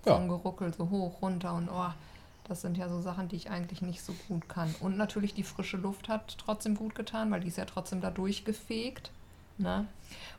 [0.07, 0.25] Ja.
[0.25, 1.91] Geruckel, so hoch, runter und oh,
[2.47, 4.73] das sind ja so Sachen, die ich eigentlich nicht so gut kann.
[4.79, 8.09] Und natürlich die frische Luft hat trotzdem gut getan, weil die ist ja trotzdem da
[8.09, 9.11] durchgefegt.
[9.57, 9.85] Ne?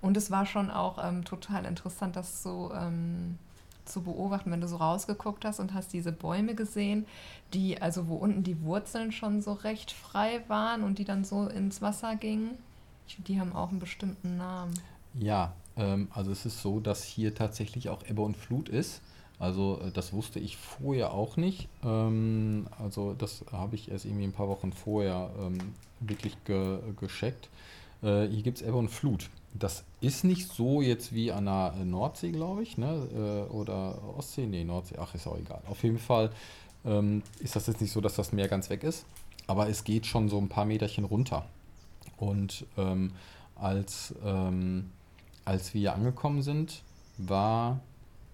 [0.00, 3.38] Und es war schon auch ähm, total interessant, das so ähm,
[3.84, 7.06] zu beobachten, wenn du so rausgeguckt hast und hast diese Bäume gesehen,
[7.52, 11.46] die, also wo unten die Wurzeln schon so recht frei waren und die dann so
[11.48, 12.56] ins Wasser gingen.
[13.26, 14.74] Die haben auch einen bestimmten Namen.
[15.18, 19.00] Ja, ähm, also es ist so, dass hier tatsächlich auch Ebbe und Flut ist.
[19.38, 21.68] Also äh, das wusste ich vorher auch nicht.
[21.84, 25.58] Ähm, also das habe ich erst irgendwie ein paar Wochen vorher ähm,
[26.00, 27.48] wirklich ge gescheckt.
[28.02, 29.30] Äh, hier gibt es Ebbe und Flut.
[29.54, 33.46] Das ist nicht so jetzt wie an der Nordsee, glaube ich, ne?
[33.48, 35.62] Äh, oder Ostsee, nee, Nordsee, ach, ist auch egal.
[35.68, 36.30] Auf jeden Fall
[36.84, 39.04] ähm, ist das jetzt nicht so, dass das Meer ganz weg ist,
[39.46, 41.46] aber es geht schon so ein paar Meterchen runter.
[42.18, 43.12] Und ähm,
[43.56, 44.90] als, ähm,
[45.44, 46.82] als wir angekommen sind,
[47.16, 47.80] war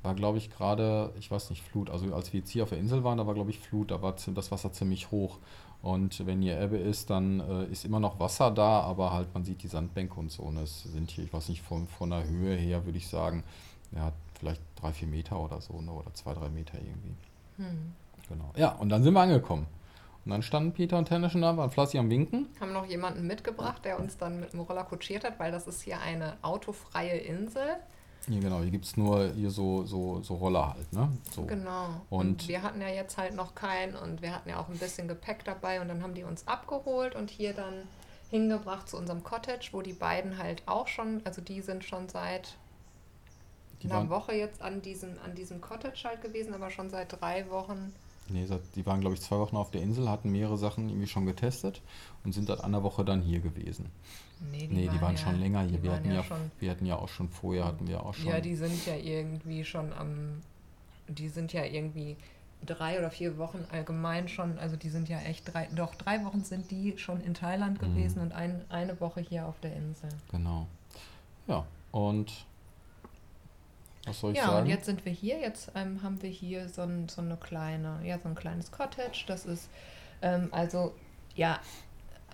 [0.05, 1.91] war, glaube ich, gerade, ich weiß nicht, Flut.
[1.91, 4.03] Also als wir jetzt hier auf der Insel waren, da war, glaube ich, Flut, da
[4.03, 5.39] war das Wasser ziemlich hoch.
[5.83, 9.45] Und wenn hier Ebbe ist, dann äh, ist immer noch Wasser da, aber halt man
[9.45, 10.43] sieht die Sandbänke und so.
[10.45, 13.45] Und es sind hier, ich weiß nicht, von, von der Höhe her würde ich sagen,
[13.93, 15.91] ja, vielleicht drei, vier Meter oder so, ne?
[15.91, 17.15] oder zwei, drei Meter irgendwie.
[17.57, 17.93] Hm.
[18.29, 18.51] Genau.
[18.57, 19.67] Ja, und dann sind wir angekommen.
[20.25, 22.49] Und dann standen Peter und Tennis schon da, waren fleißig am Winken.
[22.61, 25.83] Haben noch jemanden mitgebracht, der uns dann mit dem Roller kutschiert hat, weil das ist
[25.83, 27.77] hier eine autofreie Insel.
[28.29, 31.11] Ja, genau, hier gibt es nur hier so, so, so Roller halt, ne?
[31.35, 31.45] So.
[31.45, 31.89] Genau.
[32.11, 34.79] Und, und, wir hatten ja jetzt halt noch keinen und wir hatten ja auch ein
[34.79, 37.87] bisschen Gepäck dabei und dann haben die uns abgeholt und hier dann
[38.31, 42.57] hingebracht zu unserem Cottage, wo die beiden halt auch schon, also die sind schon seit
[43.85, 47.95] einer Woche jetzt an diesem, an diesem Cottage halt gewesen, aber schon seit drei Wochen
[48.29, 51.27] Nee, die waren, glaube ich, zwei Wochen auf der Insel, hatten mehrere Sachen irgendwie schon
[51.27, 51.83] getestet
[52.25, 53.91] und sind seit einer Woche dann hier gewesen.
[54.51, 55.83] Nee, die, nee, die waren, waren, schon länger hier.
[55.83, 58.27] Wir hatten ja, schon, wir hatten ja auch schon vorher, hatten wir auch schon.
[58.27, 60.41] Ja, die sind ja irgendwie schon am,
[61.09, 62.17] die sind ja irgendwie
[62.65, 66.45] drei oder vier Wochen allgemein schon, also die sind ja echt drei, doch drei Wochen
[66.45, 67.87] sind die schon in Thailand mhm.
[67.87, 70.09] gewesen und ein, eine Woche hier auf der Insel.
[70.31, 70.67] Genau.
[71.47, 72.47] Ja, und
[74.07, 74.57] was soll ich ja, sagen?
[74.57, 77.37] Ja, und jetzt sind wir hier, jetzt ähm, haben wir hier so, ein, so eine
[77.37, 79.25] kleine, ja, so ein kleines Cottage.
[79.27, 79.69] Das ist
[80.23, 80.93] ähm, also,
[81.35, 81.61] ja,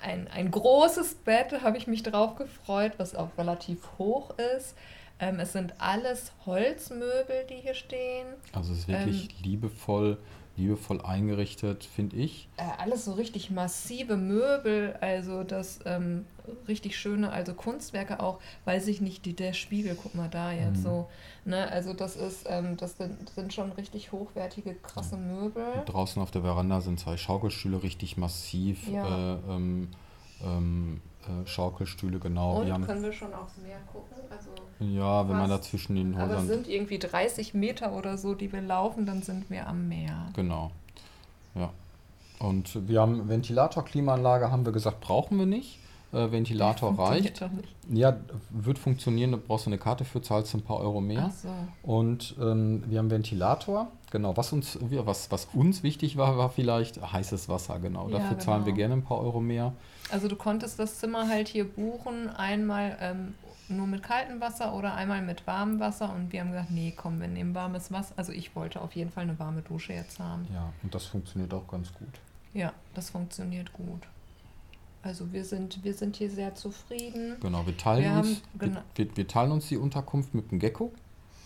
[0.02, 4.74] ein, ein großes Bett, habe ich mich drauf gefreut, was auch relativ hoch ist.
[5.18, 8.26] Ähm, es sind alles Holzmöbel, die hier stehen.
[8.52, 10.18] Also es ist wirklich ähm, liebevoll,
[10.56, 12.48] liebevoll eingerichtet, finde ich.
[12.56, 16.26] Äh, alles so richtig massive Möbel, also das ähm,
[16.68, 20.78] richtig schöne, also Kunstwerke auch, weiß ich nicht, die, der Spiegel, guck mal da jetzt
[20.78, 20.82] mhm.
[20.82, 21.08] so.
[21.44, 21.70] Ne?
[21.70, 25.64] Also das ist, ähm, das sind, sind schon richtig hochwertige, krasse Möbel.
[25.78, 28.86] Und draußen auf der Veranda sind zwei Schaukelstühle richtig massiv.
[28.88, 29.34] Ja.
[29.34, 29.88] Äh, ähm,
[30.44, 31.00] ähm
[31.30, 32.60] äh, Schaukelstühle, genau.
[32.60, 34.16] Und wir haben, können wir schon aufs Meer gucken?
[34.30, 34.50] Also
[34.80, 36.30] ja, wenn man da zwischen den Häusern...
[36.30, 39.88] Aber es sind irgendwie 30 Meter oder so, die wir laufen, dann sind wir am
[39.88, 40.28] Meer.
[40.34, 40.70] Genau,
[41.54, 41.70] ja.
[42.38, 45.78] Und wir haben Ventilator, Klimaanlage, haben wir gesagt, brauchen wir nicht.
[46.12, 47.44] Äh, Ventilator reicht.
[47.90, 48.16] Ja,
[48.48, 51.30] wird funktionieren, da brauchst du eine Karte für, zahlst ein paar Euro mehr.
[51.30, 51.48] So.
[51.82, 54.36] Und ähm, wir haben Ventilator, genau.
[54.38, 58.08] Was uns, was, was uns wichtig war, war vielleicht heißes Wasser, genau.
[58.08, 58.40] Ja, Dafür genau.
[58.40, 59.74] zahlen wir gerne ein paar Euro mehr.
[60.10, 63.34] Also du konntest das Zimmer halt hier buchen, einmal ähm,
[63.68, 67.20] nur mit kaltem Wasser oder einmal mit warmem Wasser und wir haben gesagt, nee, komm,
[67.20, 68.14] wir nehmen warmes Wasser.
[68.16, 70.46] Also ich wollte auf jeden Fall eine warme Dusche jetzt haben.
[70.52, 72.08] Ja, und das funktioniert auch ganz gut.
[72.52, 74.06] Ja, das funktioniert gut.
[75.02, 77.36] Also wir sind, wir sind hier sehr zufrieden.
[77.40, 78.80] Genau, wir teilen, wir uns, haben, genau.
[78.94, 80.92] wir, wir, teilen uns die Unterkunft mit dem Gecko.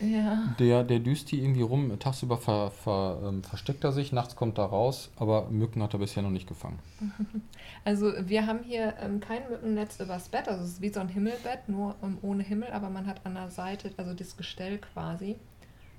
[0.01, 0.55] Ja.
[0.59, 4.59] Der, der düst hier irgendwie rum, tagsüber ver, ver, ähm, versteckt er sich, nachts kommt
[4.59, 6.79] er raus, aber Mücken hat er bisher noch nicht gefangen.
[7.87, 11.09] Also wir haben hier ähm, kein Mückennetz übers Bett, also es ist wie so ein
[11.11, 15.37] Himmelbett, nur ähm, ohne Himmel, aber man hat an der Seite, also das Gestell quasi,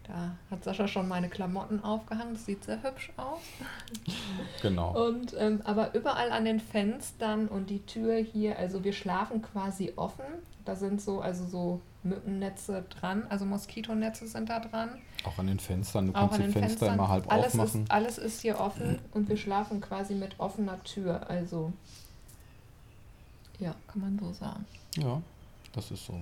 [0.07, 2.33] da hat Sascha schon meine Klamotten aufgehangen.
[2.33, 3.41] Das sieht sehr hübsch aus.
[4.61, 5.07] Genau.
[5.07, 9.93] Und ähm, aber überall an den Fenstern und die Tür hier, also wir schlafen quasi
[9.95, 10.25] offen.
[10.65, 14.99] Da sind so, also so Mückennetze dran, also Moskitonetze sind da dran.
[15.23, 16.93] Auch an den Fenstern, du Auch kannst die Fenster Fenstern.
[16.95, 17.83] immer halb alles aufmachen.
[17.83, 21.29] Ist, alles ist hier offen und wir schlafen quasi mit offener Tür.
[21.29, 21.71] Also
[23.59, 24.65] ja, kann man so sagen.
[24.97, 25.21] Ja,
[25.73, 26.19] das ist so.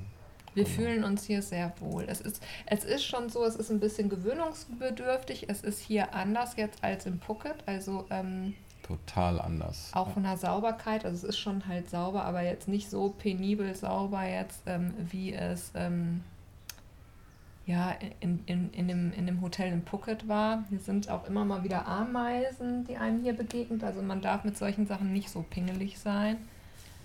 [0.53, 0.75] Wir genau.
[0.75, 2.05] fühlen uns hier sehr wohl.
[2.07, 5.49] Es ist, es ist schon so, es ist ein bisschen gewöhnungsbedürftig.
[5.49, 7.55] Es ist hier anders jetzt als im Phuket.
[7.65, 9.89] Also ähm, total anders.
[9.93, 11.05] Auch von der Sauberkeit.
[11.05, 15.33] Also es ist schon halt sauber, aber jetzt nicht so penibel sauber jetzt, ähm, wie
[15.33, 16.21] es ähm,
[17.65, 20.65] ja in, in, in, dem, in dem Hotel in Phuket war.
[20.69, 23.81] Hier sind auch immer mal wieder Ameisen, die einem hier begegnen.
[23.83, 26.37] Also man darf mit solchen Sachen nicht so pingelig sein.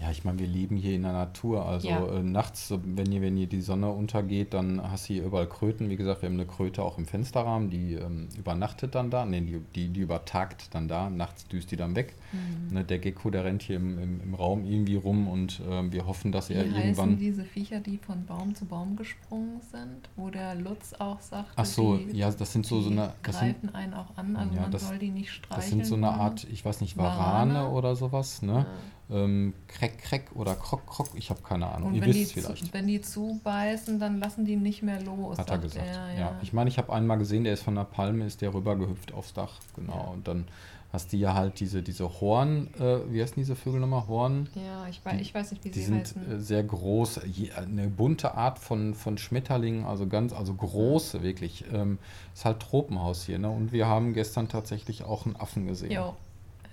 [0.00, 1.66] Ja, ich meine, wir leben hier in der Natur.
[1.66, 2.06] Also ja.
[2.06, 5.90] äh, nachts, wenn hier, wenn hier die Sonne untergeht, dann hast du hier überall Kröten.
[5.90, 9.24] Wie gesagt, wir haben eine Kröte auch im Fensterrahmen, die ähm, übernachtet dann da.
[9.24, 11.10] Nee, die, die, die übertagt dann da.
[11.10, 12.14] Nachts düst die dann weg.
[12.32, 12.74] Mhm.
[12.74, 16.06] Ne, der Gecko, der rennt hier im, im, im Raum irgendwie rum und äh, wir
[16.06, 17.10] hoffen, dass Wie er irgendwann.
[17.10, 21.50] Heißen diese Viecher, die von Baum zu Baum gesprungen sind, wo der Lutz auch sagt,
[21.56, 23.14] Ach so, die, ja, das sind so, so eine.
[23.24, 25.60] Das greifen sind, einen auch an, also ja, man das, soll die nicht streicheln.
[25.60, 28.52] Das sind so eine Art, ich weiß nicht, Warane, Warane oder sowas, ne?
[28.52, 28.66] Ja
[29.10, 31.88] ähm, Kreck, Kreck oder Krock, Krock, ich habe keine Ahnung.
[31.88, 32.66] Und Ihr wisst es vielleicht.
[32.66, 35.38] Zu, wenn die zubeißen, dann lassen die nicht mehr los.
[35.38, 35.86] Hat er gesagt.
[35.86, 36.20] Er, ja.
[36.20, 36.38] ja.
[36.42, 39.32] Ich meine, ich habe einmal gesehen, der ist von der Palme, ist der rübergehüpft aufs
[39.32, 39.60] Dach.
[39.76, 39.94] Genau.
[39.94, 40.00] Ja.
[40.12, 40.44] Und dann
[40.92, 44.06] hast du ja halt diese, diese Horn, äh, wie heißen diese Vögel nochmal?
[44.08, 44.48] Horn?
[44.54, 46.32] Ja, ich weiß, ich weiß nicht, wie die sie sind heißen.
[46.32, 47.20] Äh, sehr groß,
[47.56, 51.64] eine bunte Art von, von Schmetterlingen, also ganz, also große wirklich.
[51.72, 51.98] Ähm,
[52.34, 53.50] ist halt Tropenhaus hier, ne?
[53.50, 55.92] Und wir haben gestern tatsächlich auch einen Affen gesehen.
[55.92, 56.14] Jo.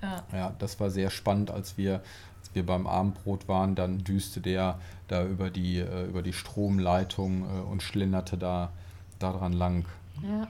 [0.01, 0.23] Ja.
[0.33, 2.01] ja, das war sehr spannend, als wir,
[2.39, 7.43] als wir beim Abendbrot waren, dann düste der da über die, äh, über die Stromleitung
[7.43, 8.71] äh, und schlenderte da
[9.19, 9.85] daran lang.
[10.21, 10.47] Ja.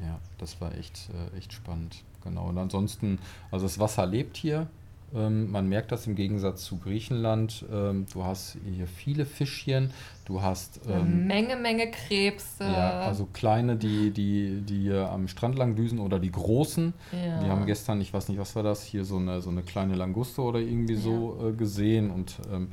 [0.00, 2.02] Ja, das war echt, äh, echt spannend.
[2.24, 2.48] Genau.
[2.48, 3.18] Und ansonsten,
[3.50, 4.66] also das Wasser lebt hier,
[5.12, 7.64] man merkt das im Gegensatz zu Griechenland.
[7.72, 9.90] Ähm, du hast hier viele Fischchen,
[10.24, 12.64] du hast ähm, eine Menge, Menge Krebse.
[12.64, 16.94] Ja, also kleine, die, die, die hier am Strand lang düsen oder die großen.
[17.12, 17.42] Ja.
[17.42, 19.96] Wir haben gestern, ich weiß nicht, was war das, hier so eine, so eine kleine
[19.96, 21.00] Languste oder irgendwie ja.
[21.00, 22.68] so äh, gesehen und ähm,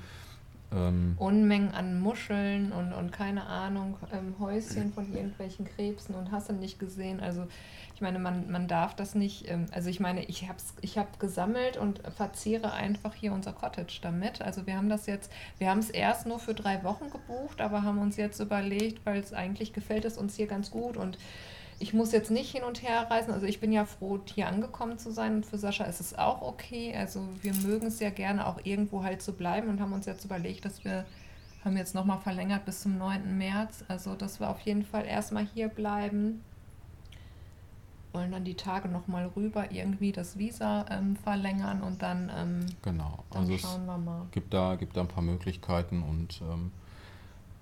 [0.73, 6.49] ähm, Unmengen an Muscheln und, und keine Ahnung, ähm, Häuschen von irgendwelchen Krebsen und hast
[6.49, 7.19] du nicht gesehen.
[7.19, 7.47] Also
[7.95, 11.19] ich meine, man, man darf das nicht, ähm, also ich meine, ich habe ich hab
[11.19, 14.41] gesammelt und verzehre einfach hier unser Cottage damit.
[14.41, 17.83] Also wir haben das jetzt, wir haben es erst nur für drei Wochen gebucht, aber
[17.83, 21.17] haben uns jetzt überlegt, weil es eigentlich gefällt es uns hier ganz gut und
[21.79, 23.31] ich muss jetzt nicht hin und her reisen.
[23.31, 25.35] Also ich bin ja froh, hier angekommen zu sein.
[25.35, 26.95] Und für Sascha ist es auch okay.
[26.95, 30.25] Also wir mögen es ja gerne auch irgendwo halt zu bleiben und haben uns jetzt
[30.25, 31.05] überlegt, dass wir
[31.63, 33.37] haben jetzt nochmal verlängert bis zum 9.
[33.37, 33.83] März.
[33.87, 36.41] Also dass wir auf jeden Fall erstmal hier bleiben
[38.17, 43.23] wollen dann die Tage nochmal rüber irgendwie das Visa ähm, verlängern und dann, ähm, genau.
[43.29, 44.25] Dann also schauen wir mal.
[44.31, 46.71] Gibt da, gibt da ein paar Möglichkeiten und ähm,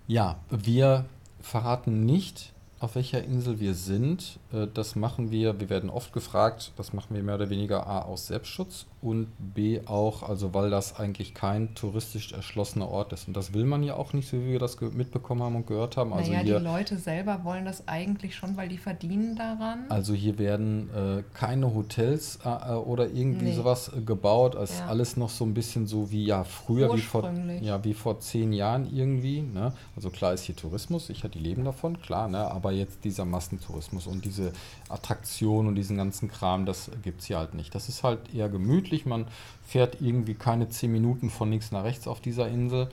[0.08, 1.06] ja, wir
[1.42, 4.40] verraten nicht, auf welcher Insel wir sind.
[4.52, 8.02] Äh, das machen wir, wir werden oft gefragt, das machen wir mehr oder weniger A
[8.02, 13.28] aus Selbstschutz und B auch, also weil das eigentlich kein touristisch erschlossener Ort ist.
[13.28, 15.96] Und das will man ja auch nicht, so wie wir das mitbekommen haben und gehört
[15.96, 16.12] haben.
[16.12, 19.86] Also naja, hier, die Leute selber wollen das eigentlich schon, weil die verdienen daran.
[19.90, 23.56] Also hier werden äh, keine Hotels äh, äh oder irgendwie nee.
[23.56, 24.56] sowas äh, gebaut.
[24.56, 24.86] Es ja.
[24.86, 28.20] ist alles noch so ein bisschen so wie ja früher, wie vor, ja, wie vor
[28.20, 29.42] zehn Jahren irgendwie.
[29.44, 29.74] Ne?
[29.96, 32.50] Also klar ist hier Tourismus, ich hatte die leben davon, klar, ne?
[32.50, 34.52] aber jetzt dieser Massentourismus und diese
[34.90, 37.76] Attraktion und diesen ganzen Kram, das gibt es hier halt nicht.
[37.76, 38.95] Das ist halt eher gemütlich.
[39.04, 39.28] Man
[39.66, 42.90] fährt irgendwie keine zehn Minuten von links nach rechts auf dieser Insel.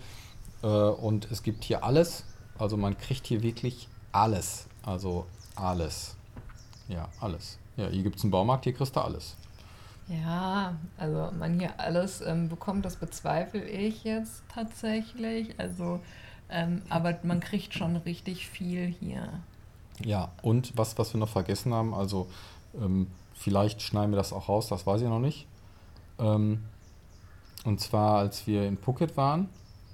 [0.62, 2.24] Äh, und es gibt hier alles.
[2.58, 4.66] Also man kriegt hier wirklich alles.
[4.82, 6.16] Also alles.
[6.88, 7.58] Ja, alles.
[7.76, 9.36] Ja, hier gibt es einen Baumarkt, hier kriegst du alles.
[10.08, 15.58] Ja, also man hier alles ähm, bekommt, das bezweifle ich jetzt tatsächlich.
[15.58, 16.00] Also,
[16.50, 19.28] ähm, aber man kriegt schon richtig viel hier.
[20.04, 22.28] Ja, und was, was wir noch vergessen haben, also
[22.78, 25.46] ähm, vielleicht schneiden wir das auch raus, das weiß ich noch nicht.
[26.18, 26.62] Ähm,
[27.64, 29.48] und zwar, als wir in Phuket waren,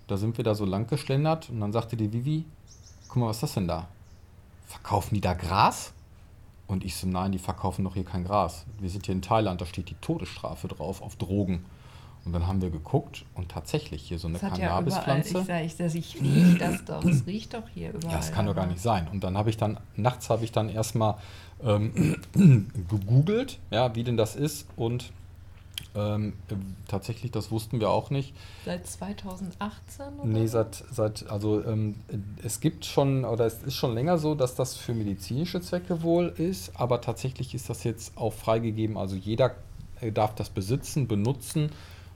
[0.07, 2.45] da sind wir da so lang geschlendert und dann sagte die Vivi,
[3.09, 3.89] guck mal, was ist das denn da?
[4.67, 5.93] Verkaufen die da Gras?
[6.67, 8.67] Und ich so, nein, die verkaufen doch hier kein Gras.
[8.79, 11.65] Wir sind hier in Thailand, da steht die Todesstrafe drauf auf Drogen.
[12.25, 15.47] Und dann haben wir geguckt und tatsächlich hier so eine Cannabispflanze.
[15.49, 18.13] Ja ich, ich, ich rieche das doch, es riecht doch hier überall.
[18.13, 19.09] Ja, das kann doch gar nicht sein.
[19.09, 21.15] Und dann habe ich dann, nachts habe ich dann erstmal
[21.65, 22.17] ähm,
[22.89, 25.11] gegoogelt, ja, wie denn das ist und
[25.99, 26.33] ähm,
[26.87, 28.35] tatsächlich, das wussten wir auch nicht.
[28.65, 30.07] Seit 2018?
[30.21, 30.25] Oder?
[30.25, 31.97] Nee, seit, seit also ähm,
[32.43, 36.29] es gibt schon, oder es ist schon länger so, dass das für medizinische Zwecke wohl
[36.37, 38.97] ist, aber tatsächlich ist das jetzt auch freigegeben.
[38.97, 39.57] Also jeder
[40.01, 41.71] äh, darf das besitzen, benutzen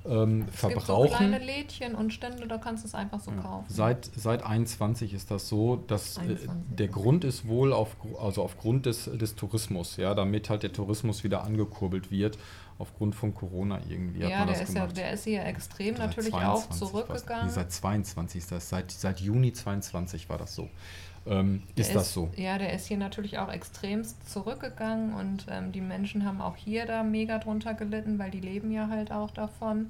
[0.05, 1.03] ähm, es verbrauchen.
[1.03, 3.39] Gibt so kleine Lädchen und Stände, da kannst du es einfach so ja.
[3.39, 3.67] kaufen.
[3.69, 6.37] Seit, seit 21 ist das so, dass äh,
[6.71, 11.25] der Grund ist wohl auf, also aufgrund des, des Tourismus, ja, damit halt der Tourismus
[11.25, 12.39] wieder angekurbelt wird,
[12.83, 14.21] aufgrund von Corona irgendwie.
[14.21, 17.47] Ja, der, ist ja der ist hier extrem natürlich auch zurückgegangen.
[17.47, 20.69] Nee, seit 22 ist das, seit, seit Juni 22 war das so
[21.27, 22.31] ähm, ist, ist, das so.
[22.37, 26.87] Ja, der ist hier natürlich auch extremst zurückgegangen und ähm, die Menschen haben auch hier
[26.87, 29.87] da mega drunter gelitten, weil die leben ja halt auch davon.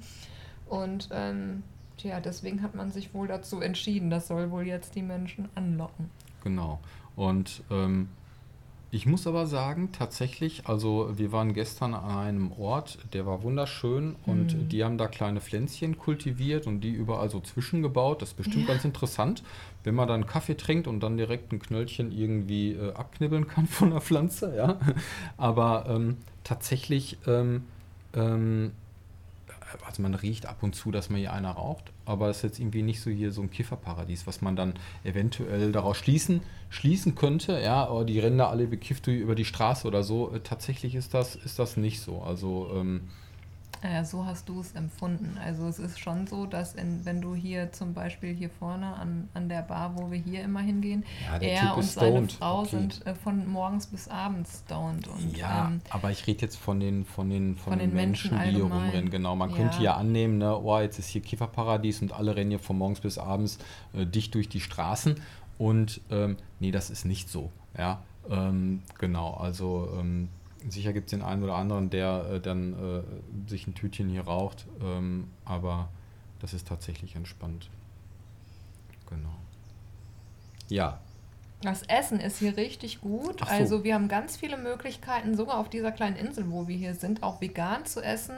[0.67, 1.63] Und ähm,
[1.99, 6.09] ja, deswegen hat man sich wohl dazu entschieden, das soll wohl jetzt die Menschen anlocken.
[6.43, 6.79] Genau.
[7.15, 8.09] Und ähm,
[8.93, 14.15] ich muss aber sagen, tatsächlich, also wir waren gestern an einem Ort, der war wunderschön
[14.27, 14.69] und mhm.
[14.69, 18.21] die haben da kleine Pflänzchen kultiviert und die überall so zwischengebaut.
[18.21, 18.73] Das ist bestimmt ja.
[18.73, 19.41] ganz interessant,
[19.83, 23.89] wenn man dann Kaffee trinkt und dann direkt ein Knöllchen irgendwie äh, abknibbeln kann von
[23.89, 24.77] der Pflanze, ja.
[25.37, 27.63] Aber ähm, tatsächlich ähm,
[28.13, 28.73] ähm,
[29.85, 32.59] also man riecht ab und zu, dass man hier einer raucht, aber es ist jetzt
[32.59, 37.59] irgendwie nicht so hier so ein Kifferparadies, was man dann eventuell daraus schließen, schließen könnte,
[37.61, 40.31] ja, aber die da alle bekifft über die Straße oder so.
[40.33, 42.21] Äh, tatsächlich ist das, ist das nicht so.
[42.21, 43.09] Also ähm,
[43.81, 45.37] äh, so hast du es empfunden.
[45.43, 49.27] Also es ist schon so, dass in, wenn du hier zum Beispiel hier vorne an,
[49.33, 52.69] an der Bar, wo wir hier immer hingehen, ja, er und seine Frau okay.
[52.69, 55.07] sind äh, von morgens bis abends stoned.
[55.07, 58.31] Und, ja, ähm, aber ich rede jetzt von den, von den, von, von den, Menschen,
[58.31, 59.09] Menschen die hier rumrennen.
[59.09, 59.57] Genau, man ja.
[59.57, 63.01] könnte ja annehmen, ne, oh, jetzt ist hier Kifferparadies und alle rennen hier von morgens
[63.01, 63.59] bis abends
[63.93, 65.15] äh, dicht durch die Straßen.
[65.57, 67.51] Und ähm, nee, das ist nicht so.
[67.77, 70.29] Ja, ähm, genau, also ähm,
[70.69, 74.23] sicher gibt es den einen oder anderen, der äh, dann äh, sich ein Tütchen hier
[74.23, 75.89] raucht, ähm, aber
[76.39, 77.69] das ist tatsächlich entspannt.
[79.09, 79.35] Genau.
[80.69, 80.99] Ja.
[81.61, 83.39] Das Essen ist hier richtig gut.
[83.39, 83.45] So.
[83.45, 87.23] Also wir haben ganz viele Möglichkeiten, sogar auf dieser kleinen Insel, wo wir hier sind,
[87.23, 88.35] auch vegan zu essen.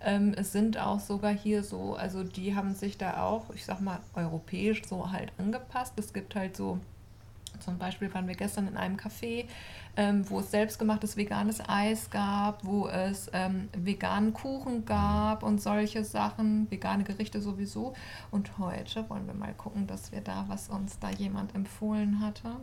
[0.00, 3.80] Ähm, es sind auch sogar hier so, also die haben sich da auch, ich sag
[3.80, 5.94] mal, europäisch so halt angepasst.
[5.96, 6.78] Es gibt halt so
[7.60, 9.46] zum Beispiel waren wir gestern in einem Café,
[9.96, 16.04] ähm, wo es selbstgemachtes veganes Eis gab, wo es ähm, veganen Kuchen gab und solche
[16.04, 17.94] Sachen, vegane Gerichte sowieso.
[18.30, 22.56] Und heute wollen wir mal gucken, dass wir da, was uns da jemand empfohlen hatte,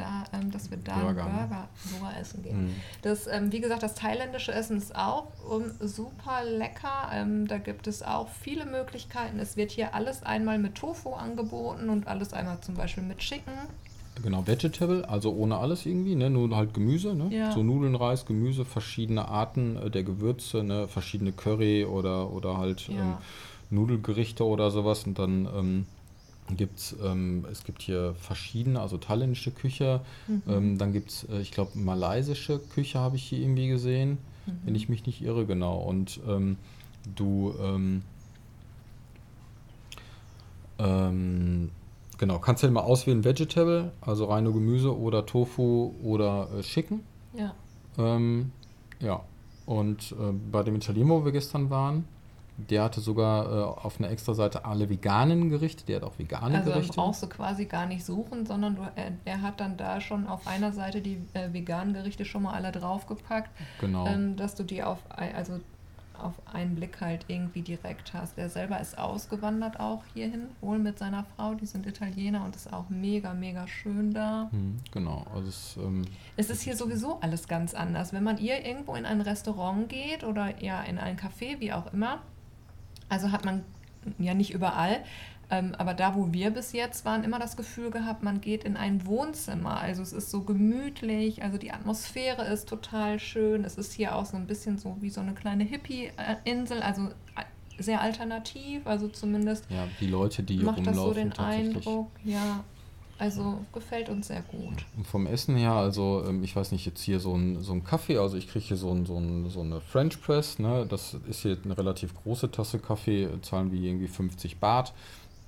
[0.00, 2.66] da, ähm, dass wir da Burger, einen Burger essen gehen.
[2.66, 2.74] Mhm.
[3.02, 7.10] Das, ähm, wie gesagt, das thailändische Essen ist auch um, super lecker.
[7.12, 9.38] Ähm, da gibt es auch viele Möglichkeiten.
[9.38, 13.52] Es wird hier alles einmal mit Tofu angeboten und alles einmal zum Beispiel mit Chicken.
[14.22, 16.30] Genau, Vegetable, also ohne alles irgendwie, ne?
[16.30, 17.14] nur halt Gemüse.
[17.14, 17.34] Ne?
[17.34, 17.52] Ja.
[17.52, 20.88] So Nudeln, Reis, Gemüse, verschiedene Arten äh, der Gewürze, ne?
[20.88, 22.94] verschiedene Curry oder, oder halt ja.
[23.00, 23.14] ähm,
[23.70, 25.04] Nudelgerichte oder sowas.
[25.04, 25.86] Und dann ähm,
[26.56, 30.00] gibt's, ähm, es gibt hier verschiedene, also thailändische Küche.
[30.28, 30.42] Mhm.
[30.48, 34.52] Ähm, dann gibt es, äh, ich glaube, malaysische Küche habe ich hier irgendwie gesehen, mhm.
[34.64, 35.78] wenn ich mich nicht irre, genau.
[35.78, 36.56] Und ähm,
[37.14, 38.02] du ähm,
[40.78, 41.70] ähm,
[42.20, 47.00] genau, kannst ja mal auswählen Vegetable, also reine Gemüse oder Tofu oder äh, Chicken.
[47.32, 47.54] Ja.
[47.98, 48.52] Ähm,
[49.00, 49.22] ja.
[49.66, 52.04] Und äh, bei dem Italiener, wo wir gestern waren,
[52.68, 55.86] der hatte sogar äh, auf einer extra Seite alle veganen Gerichte.
[55.86, 56.90] Der hat auch vegane also Gerichte.
[56.90, 60.26] Also brauchst du quasi gar nicht suchen, sondern du, äh, er hat dann da schon
[60.26, 63.50] auf einer Seite die äh, veganen Gerichte schon mal alle draufgepackt.
[63.80, 64.06] Genau.
[64.06, 65.60] Ähm, dass du die auf, also
[66.22, 68.38] auf einen Blick halt irgendwie direkt hast.
[68.38, 71.54] Er selber ist ausgewandert auch hierhin, wohl mit seiner Frau.
[71.54, 74.48] Die sind Italiener und ist auch mega, mega schön da.
[74.50, 75.26] Hm, genau.
[75.34, 76.02] Also es, ähm,
[76.36, 78.12] es ist hier sowieso alles ganz anders.
[78.12, 81.92] Wenn man ihr irgendwo in ein Restaurant geht oder ja in ein Café, wie auch
[81.92, 82.20] immer,
[83.08, 83.64] also hat man
[84.18, 85.02] ja nicht überall,
[85.50, 88.76] ähm, aber da, wo wir bis jetzt waren, immer das Gefühl gehabt, man geht in
[88.76, 89.80] ein Wohnzimmer.
[89.80, 93.64] Also es ist so gemütlich, also die Atmosphäre ist total schön.
[93.64, 97.08] Es ist hier auch so ein bisschen so wie so eine kleine Hippie-Insel, also
[97.78, 99.64] sehr alternativ, also zumindest.
[99.70, 102.62] Ja, die Leute, die hier macht das so den Eindruck, ja.
[103.18, 104.86] Also gefällt uns sehr gut.
[104.96, 107.84] Und vom Essen her, also ähm, ich weiß nicht, jetzt hier so ein, so ein
[107.84, 110.86] Kaffee, also ich kriege hier so, ein, so, ein, so eine French Press, ne?
[110.88, 114.94] das ist hier eine relativ große Tasse Kaffee, zahlen wir irgendwie 50 Baht.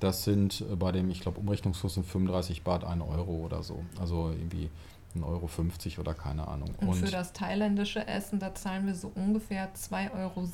[0.02, 3.84] Das sind äh, bei dem, ich glaube, Umrechnungskurs sind 35 Baht 1 Euro oder so.
[4.00, 4.68] Also irgendwie
[5.14, 6.70] 1,50 Euro oder keine Ahnung.
[6.80, 10.48] Und, und, für das thailändische Essen, da zahlen wir so ungefähr 2,70 Euro.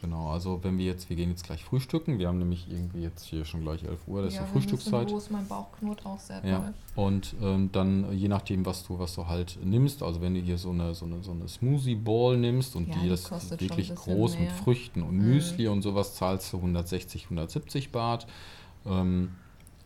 [0.00, 3.24] Genau, also wenn wir jetzt, wir gehen jetzt gleich frühstücken, wir haben nämlich irgendwie jetzt
[3.24, 5.10] hier schon gleich 11 Uhr, das ja, ist ja Frühstückszeit.
[5.10, 6.72] Los, mein Bauch knurrt auch sehr ja.
[6.96, 10.58] Und ähm, dann je nachdem, was du, was du halt nimmst, also wenn du hier
[10.58, 14.34] so eine, so eine, so eine Smoothie Ball nimmst und ja, die, das wirklich groß
[14.34, 14.42] mehr.
[14.44, 15.26] mit Früchten und mhm.
[15.26, 18.26] Müsli und sowas zahlst du 160, 170 Baht.
[18.86, 19.30] Ähm,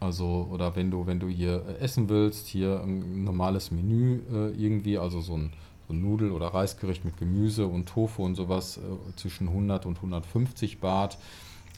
[0.01, 4.51] also, oder wenn du, wenn du hier äh, essen willst, hier ein normales Menü äh,
[4.51, 5.53] irgendwie, also so ein,
[5.89, 9.97] so ein Nudel- oder Reisgericht mit Gemüse und Tofu und sowas äh, zwischen 100 und
[9.97, 11.19] 150 Baht.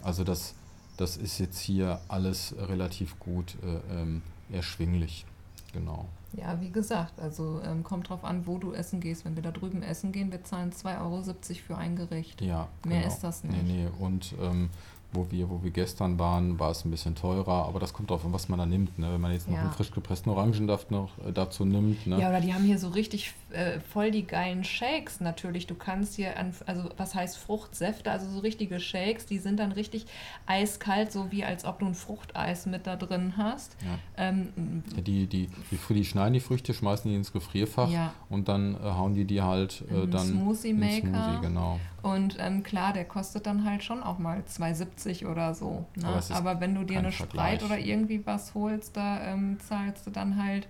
[0.03, 0.55] Also das,
[0.99, 5.25] das ist jetzt hier alles relativ gut äh, ähm, erschwinglich.
[5.73, 6.07] Genau.
[6.33, 9.25] Ja, wie gesagt, also ähm, kommt drauf an, wo du essen gehst.
[9.25, 11.23] Wenn wir da drüben essen gehen, wir zahlen 2,70 Euro
[11.67, 12.41] für ein Gericht.
[12.41, 13.13] Ja, Mehr genau.
[13.13, 13.63] ist das nicht.
[13.65, 13.89] Nee, nee.
[13.99, 14.71] Und ähm,
[15.13, 18.25] wo wir, wo wir gestern waren, war es ein bisschen teurer, aber das kommt drauf
[18.25, 18.99] an, was man da nimmt.
[18.99, 19.13] Ne?
[19.13, 19.63] Wenn man jetzt noch ja.
[19.63, 22.07] einen frisch gepressten Orangensaft noch äh, dazu nimmt.
[22.07, 22.21] Ne?
[22.21, 25.67] Ja, oder die haben hier so richtig äh, voll die geilen Shakes natürlich.
[25.67, 29.73] Du kannst hier, an, also was heißt Fruchtsäfte, also so richtige Shakes, die sind dann
[29.73, 30.07] richtig
[30.47, 33.77] eiskalt, so wie als ob du ein Fruchteis mit da drin hast.
[33.83, 33.99] Ja.
[34.29, 38.13] Ähm, ja, die, die, die, die, schneiden die Früchte, schmeißen die ins Gefrierfach ja.
[38.29, 41.09] und dann äh, hauen die die halt äh, dann Smoothie Maker.
[41.09, 41.81] Smoothie, genau.
[42.03, 45.85] Und ähm, klar, der kostet dann halt schon auch mal 2,70 oder so.
[45.97, 46.07] Ne?
[46.07, 50.11] Aber, Aber, wenn du dir eine Spreit oder irgendwie was holst, da ähm, zahlst du
[50.11, 50.67] dann halt,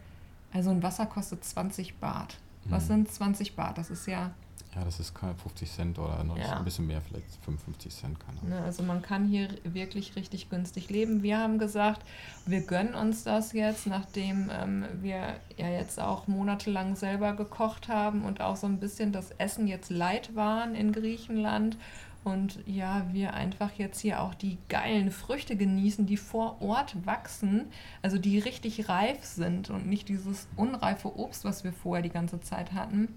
[0.52, 2.38] also ein Wasser kostet 20 Baht.
[2.70, 2.88] Was mhm.
[2.88, 3.78] sind 20 Baht?
[3.78, 4.30] Das ist ja
[4.76, 6.56] ja, das ist 50 Cent oder noch ja.
[6.56, 8.18] ein bisschen mehr, vielleicht 55 Cent.
[8.20, 11.24] Keine ne, also man kann hier wirklich richtig günstig leben.
[11.24, 12.02] Wir haben gesagt,
[12.46, 18.24] wir gönnen uns das jetzt, nachdem ähm, wir ja jetzt auch monatelang selber gekocht haben
[18.24, 21.76] und auch so ein bisschen das Essen jetzt leid waren in Griechenland.
[22.22, 27.66] Und ja, wir einfach jetzt hier auch die geilen Früchte genießen, die vor Ort wachsen,
[28.02, 32.40] also die richtig reif sind und nicht dieses unreife Obst, was wir vorher die ganze
[32.40, 33.08] Zeit hatten.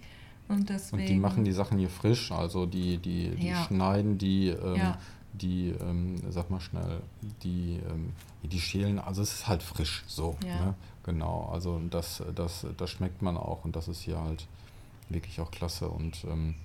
[0.48, 3.64] Und, deswegen, und die machen die Sachen hier frisch, also die, die, die ja.
[3.66, 4.98] schneiden die, ähm, ja.
[5.34, 7.02] die, ähm, sag mal schnell,
[7.44, 10.38] die, ähm, die schälen, also es ist halt frisch so.
[10.46, 10.66] Ja.
[10.66, 10.74] Ne?
[11.04, 14.48] Genau, also das, das, das schmeckt man auch und das ist hier halt
[15.10, 16.56] wirklich auch klasse und ähm,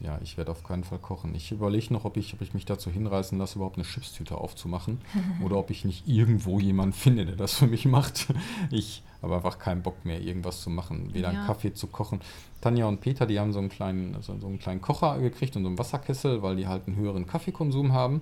[0.00, 1.34] ja, ich werde auf keinen Fall kochen.
[1.34, 5.00] Ich überlege noch, ob ich, ob ich mich dazu hinreißen lasse, überhaupt eine Chipstüte aufzumachen
[5.44, 8.28] oder ob ich nicht irgendwo jemanden finde, der das für mich macht.
[8.70, 11.38] Ich habe einfach keinen Bock mehr, irgendwas zu machen, weder ja.
[11.38, 12.20] einen Kaffee zu kochen.
[12.60, 15.62] Tanja und Peter, die haben so einen kleinen, so, so einen kleinen Kocher gekriegt und
[15.62, 18.20] so einen Wasserkessel, weil die halt einen höheren Kaffeekonsum haben.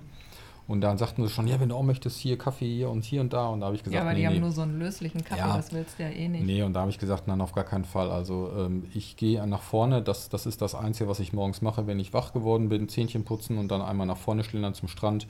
[0.67, 3.21] Und dann sagten sie schon, ja, wenn du auch möchtest, hier Kaffee hier und hier
[3.21, 3.47] und da.
[3.47, 4.33] Und da habe ich gesagt, ja, aber nee, die nee.
[4.33, 5.55] haben nur so einen löslichen Kaffee, ja.
[5.55, 6.45] das willst du ja eh nicht.
[6.45, 8.11] Nee, und da habe ich gesagt, nein, auf gar keinen Fall.
[8.11, 11.87] Also ähm, ich gehe nach vorne, das, das ist das Einzige, was ich morgens mache,
[11.87, 15.27] wenn ich wach geworden bin, Zähnchen putzen und dann einmal nach vorne schlendern zum Strand.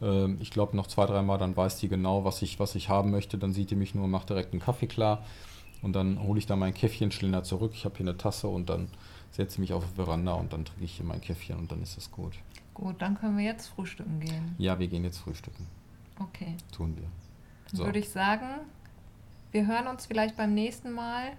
[0.00, 3.10] Ähm, ich glaube noch zwei, dreimal, dann weiß die genau, was ich, was ich haben
[3.10, 3.38] möchte.
[3.38, 5.24] Dann sieht die mich nur, macht direkt einen Kaffee klar.
[5.82, 7.72] Und dann hole ich da mein Käffchen, schlender zurück.
[7.74, 8.88] Ich habe hier eine Tasse und dann
[9.32, 11.82] setze ich mich auf die Veranda und dann trinke ich hier mein Käffchen und dann
[11.82, 12.34] ist es gut.
[12.76, 14.54] Gut, dann können wir jetzt frühstücken gehen.
[14.58, 15.66] Ja, wir gehen jetzt frühstücken.
[16.20, 16.58] Okay.
[16.72, 17.08] Tun wir.
[17.72, 17.78] So.
[17.78, 18.46] Dann würde ich sagen,
[19.50, 21.32] wir hören uns vielleicht beim nächsten Mal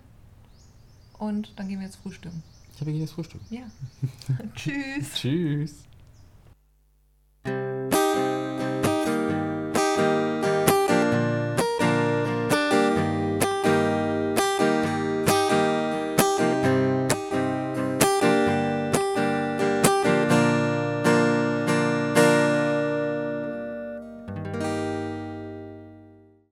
[1.19, 2.41] und dann gehen wir jetzt frühstücken.
[2.73, 3.45] Ich habe jetzt frühstücken.
[3.51, 3.69] Ja.
[4.55, 5.13] Tschüss.
[5.13, 5.83] Tschüss.